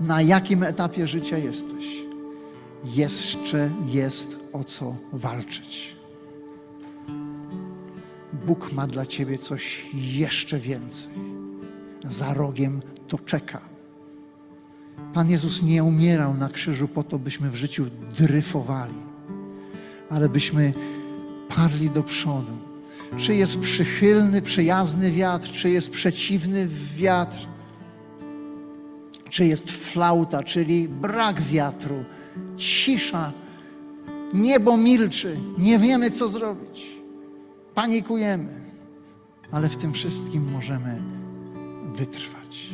na 0.00 0.22
jakim 0.22 0.62
etapie 0.62 1.08
życia 1.08 1.38
jesteś, 1.38 2.02
jeszcze 2.84 3.70
jest 3.86 4.36
o 4.52 4.64
co 4.64 4.96
walczyć. 5.12 5.96
Bóg 8.46 8.72
ma 8.72 8.86
dla 8.86 9.06
ciebie 9.06 9.38
coś 9.38 9.86
jeszcze 9.94 10.58
więcej. 10.58 11.12
Za 12.08 12.34
rogiem 12.34 12.82
to 13.08 13.18
czeka. 13.18 13.60
Pan 15.14 15.30
Jezus 15.30 15.62
nie 15.62 15.84
umierał 15.84 16.34
na 16.34 16.48
krzyżu 16.48 16.88
po 16.88 17.02
to, 17.02 17.18
byśmy 17.18 17.50
w 17.50 17.56
życiu 17.56 17.86
dryfowali, 18.18 18.94
ale 20.10 20.28
byśmy 20.28 20.72
parli 21.56 21.90
do 21.90 22.02
przodu. 22.02 22.58
Czy 23.16 23.34
jest 23.34 23.58
przychylny, 23.60 24.42
przyjazny 24.42 25.10
wiatr, 25.10 25.50
czy 25.50 25.70
jest 25.70 25.90
przeciwny 25.90 26.68
wiatr, 26.96 27.46
czy 29.30 29.46
jest 29.46 29.70
flauta, 29.70 30.42
czyli 30.42 30.88
brak 30.88 31.42
wiatru, 31.42 32.04
cisza, 32.56 33.32
niebo 34.34 34.76
milczy, 34.76 35.36
nie 35.58 35.78
wiemy 35.78 36.10
co 36.10 36.28
zrobić, 36.28 36.96
panikujemy, 37.74 38.60
ale 39.50 39.68
w 39.68 39.76
tym 39.76 39.92
wszystkim 39.92 40.50
możemy 40.52 41.02
wytrwać. 41.94 42.68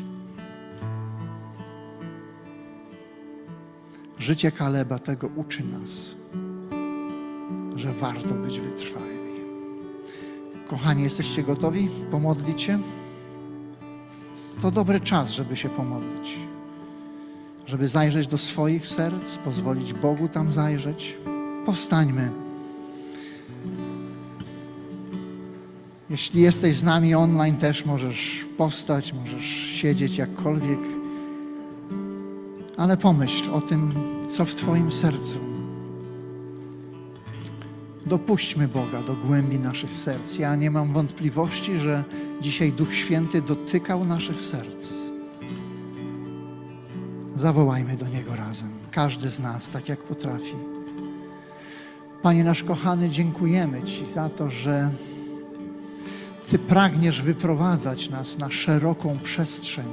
Życie 4.18 4.52
Kaleba 4.52 4.98
tego 4.98 5.30
uczy 5.36 5.64
nas, 5.64 6.14
że 7.78 7.92
warto 7.92 8.34
być 8.34 8.60
wytrwałym. 8.60 9.18
Kochani, 10.68 11.02
jesteście 11.02 11.42
gotowi 11.42 11.88
pomodlić 12.10 12.62
się? 12.62 12.78
To 14.62 14.70
dobry 14.70 15.00
czas, 15.00 15.30
żeby 15.30 15.56
się 15.56 15.68
pomodlić. 15.68 16.38
Żeby 17.66 17.88
zajrzeć 17.88 18.26
do 18.26 18.38
swoich 18.38 18.86
serc, 18.86 19.36
pozwolić 19.36 19.92
Bogu 19.92 20.28
tam 20.28 20.52
zajrzeć. 20.52 21.16
Powstańmy. 21.66 22.30
Jeśli 26.10 26.40
jesteś 26.42 26.76
z 26.76 26.84
nami 26.84 27.14
online, 27.14 27.56
też 27.56 27.86
możesz 27.86 28.46
powstać, 28.56 29.12
możesz 29.12 29.46
siedzieć 29.46 30.18
jakkolwiek. 30.18 30.80
Ale 32.76 32.96
pomyśl 32.96 33.50
o 33.50 33.60
tym, 33.60 33.92
co 34.30 34.44
w 34.44 34.54
Twoim 34.54 34.90
sercu. 34.90 35.47
Dopuśćmy 38.08 38.68
Boga 38.68 39.02
do 39.02 39.14
głębi 39.16 39.58
naszych 39.58 39.94
serc. 39.94 40.38
Ja 40.38 40.56
nie 40.56 40.70
mam 40.70 40.92
wątpliwości, 40.92 41.76
że 41.76 42.04
dzisiaj 42.40 42.72
Duch 42.72 42.94
Święty 42.94 43.42
dotykał 43.42 44.04
naszych 44.04 44.40
serc. 44.40 44.92
Zawołajmy 47.34 47.96
do 47.96 48.08
Niego 48.08 48.36
razem, 48.36 48.70
każdy 48.90 49.30
z 49.30 49.40
nas, 49.40 49.70
tak 49.70 49.88
jak 49.88 49.98
potrafi. 49.98 50.54
Panie 52.22 52.44
nasz 52.44 52.62
kochany, 52.62 53.08
dziękujemy 53.10 53.82
Ci 53.82 54.06
za 54.06 54.30
to, 54.30 54.50
że 54.50 54.90
Ty 56.50 56.58
pragniesz 56.58 57.22
wyprowadzać 57.22 58.10
nas 58.10 58.38
na 58.38 58.50
szeroką 58.50 59.18
przestrzeń, 59.22 59.88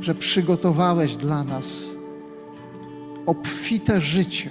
że 0.00 0.14
przygotowałeś 0.14 1.16
dla 1.16 1.44
nas 1.44 1.86
obfite 3.26 4.00
życie. 4.00 4.50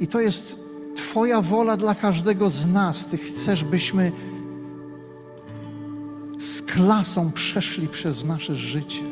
I 0.00 0.06
to 0.06 0.20
jest 0.20 0.59
Twoja 1.10 1.42
wola 1.42 1.76
dla 1.76 1.94
każdego 1.94 2.50
z 2.50 2.66
nas. 2.66 3.06
Ty 3.06 3.18
chcesz, 3.18 3.64
byśmy 3.64 4.12
z 6.38 6.62
klasą 6.62 7.32
przeszli 7.32 7.88
przez 7.88 8.24
nasze 8.24 8.56
życie. 8.56 9.02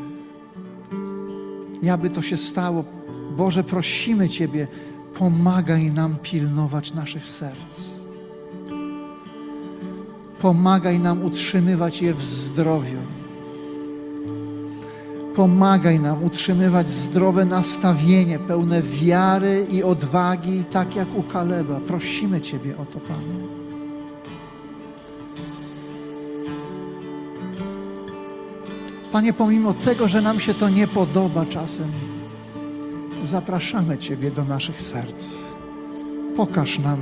I 1.82 1.90
aby 1.90 2.10
to 2.10 2.22
się 2.22 2.36
stało, 2.36 2.84
Boże, 3.36 3.64
prosimy 3.64 4.28
Ciebie, 4.28 4.68
pomagaj 5.14 5.92
nam 5.92 6.16
pilnować 6.22 6.94
naszych 6.94 7.26
serc. 7.26 7.90
Pomagaj 10.40 10.98
nam 10.98 11.24
utrzymywać 11.24 12.02
je 12.02 12.14
w 12.14 12.22
zdrowiu. 12.22 13.17
Pomagaj 15.38 16.00
nam 16.00 16.24
utrzymywać 16.24 16.90
zdrowe 16.90 17.44
nastawienie, 17.44 18.38
pełne 18.38 18.82
wiary 18.82 19.66
i 19.70 19.82
odwagi, 19.82 20.64
tak 20.64 20.96
jak 20.96 21.08
u 21.14 21.22
Kaleba. 21.22 21.80
Prosimy 21.80 22.40
Ciebie 22.40 22.78
o 22.78 22.86
to, 22.86 23.00
Panie. 23.00 23.38
Panie, 29.12 29.32
pomimo 29.32 29.72
tego, 29.72 30.08
że 30.08 30.20
nam 30.20 30.40
się 30.40 30.54
to 30.54 30.68
nie 30.68 30.88
podoba 30.88 31.46
czasem, 31.46 31.90
zapraszamy 33.24 33.98
Ciebie 33.98 34.30
do 34.30 34.44
naszych 34.44 34.82
serc. 34.82 35.34
Pokaż 36.36 36.78
nam, 36.78 36.98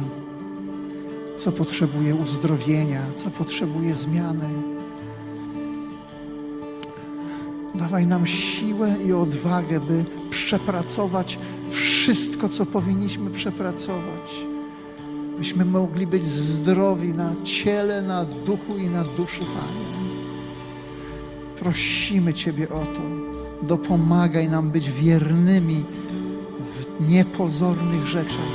co 1.39 1.53
potrzebuje 1.53 2.15
uzdrowienia, 2.15 3.03
co 3.17 3.31
potrzebuje 3.31 3.95
zmiany. 3.95 4.76
Dawaj 7.79 8.07
nam 8.07 8.27
siłę 8.27 8.95
i 9.07 9.13
odwagę, 9.13 9.81
by 9.81 10.05
przepracować 10.31 11.39
wszystko, 11.71 12.49
co 12.49 12.67
powinniśmy 12.67 13.31
przepracować. 13.31 14.31
Byśmy 15.39 15.65
mogli 15.65 16.07
być 16.07 16.27
zdrowi 16.27 17.09
na 17.09 17.35
ciele, 17.45 18.03
na 18.03 18.25
duchu 18.25 18.77
i 18.77 18.91
na 18.91 19.05
duszy, 19.05 19.41
Panie. 19.41 19.87
Prosimy 21.61 22.35
Ciebie 22.35 22.69
o 22.69 22.79
to. 22.79 23.01
Dopomagaj 23.63 24.49
nam 24.49 24.71
być 24.71 24.91
wiernymi 24.91 25.85
w 26.61 27.11
niepozornych 27.11 28.07
rzeczach, 28.07 28.53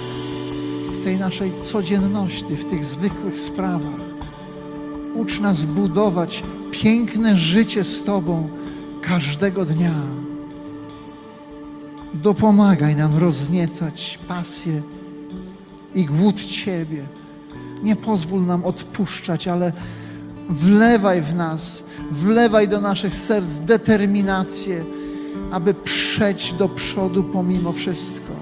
w 0.93 1.03
tej 1.03 1.17
naszej 1.17 1.51
codzienności, 1.61 2.55
w 2.55 2.65
tych 2.65 2.85
zwykłych 2.85 3.39
sprawach. 3.39 4.01
Ucz 5.15 5.39
nas 5.39 5.65
budować 5.65 6.43
piękne 6.71 7.37
życie 7.37 7.83
z 7.83 8.03
Tobą 8.03 8.49
każdego 9.01 9.65
dnia. 9.65 9.93
Dopomagaj 12.13 12.95
nam 12.95 13.17
rozniecać 13.17 14.19
pasję 14.27 14.81
i 15.95 16.05
głód 16.05 16.41
Ciebie. 16.41 17.03
Nie 17.83 17.95
pozwól 17.95 18.45
nam 18.45 18.65
odpuszczać, 18.65 19.47
ale 19.47 19.73
wlewaj 20.49 21.21
w 21.21 21.35
nas, 21.35 21.83
wlewaj 22.11 22.67
do 22.67 22.81
naszych 22.81 23.15
serc 23.15 23.57
determinację, 23.57 24.85
aby 25.51 25.73
przejść 25.73 26.53
do 26.53 26.69
przodu 26.69 27.23
pomimo 27.23 27.71
wszystko. 27.71 28.33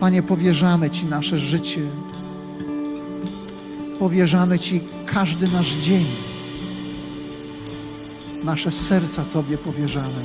Panie, 0.00 0.22
powierzamy 0.22 0.90
Ci 0.90 1.06
nasze 1.06 1.38
życie. 1.38 1.82
Powierzamy 3.98 4.58
Ci 4.58 4.80
każdy 5.06 5.48
nasz 5.48 5.74
dzień. 5.74 6.33
Nasze 8.44 8.70
serca 8.70 9.24
Tobie 9.24 9.58
powierzamy. 9.58 10.24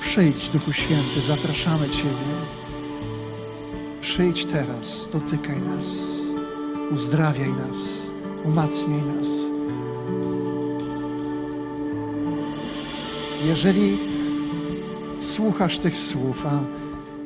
Przyjdź, 0.00 0.48
Duchu 0.48 0.72
Święty, 0.72 1.20
zapraszamy 1.20 1.90
Ciebie. 1.90 2.34
Przyjdź 4.00 4.44
teraz, 4.44 5.08
dotykaj 5.12 5.62
nas, 5.62 5.86
uzdrawiaj 6.90 7.48
nas, 7.48 7.78
umacniaj 8.44 9.02
nas. 9.02 9.28
Jeżeli 13.46 13.98
słuchasz 15.20 15.78
tych 15.78 15.98
słów, 15.98 16.46
a 16.46 16.60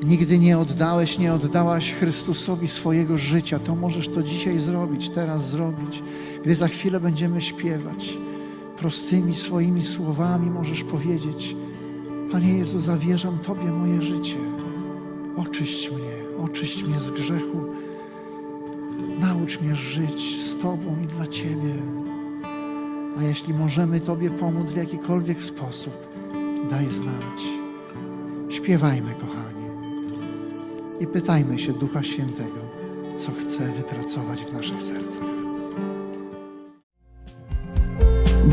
nigdy 0.02 0.38
nie 0.38 0.58
oddałeś, 0.58 1.18
nie 1.18 1.34
oddałaś 1.34 1.92
Chrystusowi 1.92 2.68
swojego 2.68 3.18
życia, 3.18 3.58
to 3.58 3.74
możesz 3.74 4.08
to 4.08 4.22
dzisiaj 4.22 4.58
zrobić, 4.58 5.08
teraz 5.08 5.50
zrobić. 5.50 6.02
Gdy 6.44 6.54
za 6.54 6.68
chwilę 6.68 7.00
będziemy 7.00 7.40
śpiewać, 7.40 8.18
prostymi 8.76 9.34
swoimi 9.34 9.82
słowami 9.82 10.50
możesz 10.50 10.84
powiedzieć: 10.84 11.56
Panie 12.32 12.58
Jezu, 12.58 12.80
zawierzam 12.80 13.38
Tobie 13.38 13.64
moje 13.64 14.02
życie. 14.02 14.36
Oczyść 15.36 15.90
mnie, 15.90 16.44
oczyść 16.44 16.84
mnie 16.84 17.00
z 17.00 17.10
grzechu. 17.10 17.60
Naucz 19.18 19.60
mnie 19.60 19.74
żyć 19.74 20.40
z 20.40 20.58
Tobą 20.58 20.96
i 21.04 21.06
dla 21.06 21.26
Ciebie. 21.26 21.74
A 23.18 23.22
jeśli 23.22 23.54
możemy 23.54 24.00
Tobie 24.00 24.30
pomóc 24.30 24.70
w 24.70 24.76
jakikolwiek 24.76 25.42
sposób, 25.42 25.94
daj 26.70 26.86
znać. 26.86 27.42
Śpiewajmy, 28.48 29.14
kochani. 29.14 29.68
I 31.00 31.06
pytajmy 31.06 31.58
się 31.58 31.72
Ducha 31.72 32.02
Świętego, 32.02 32.60
co 33.16 33.32
chce 33.32 33.72
wypracować 33.72 34.44
w 34.44 34.52
naszych 34.52 34.82
sercach. 34.82 35.43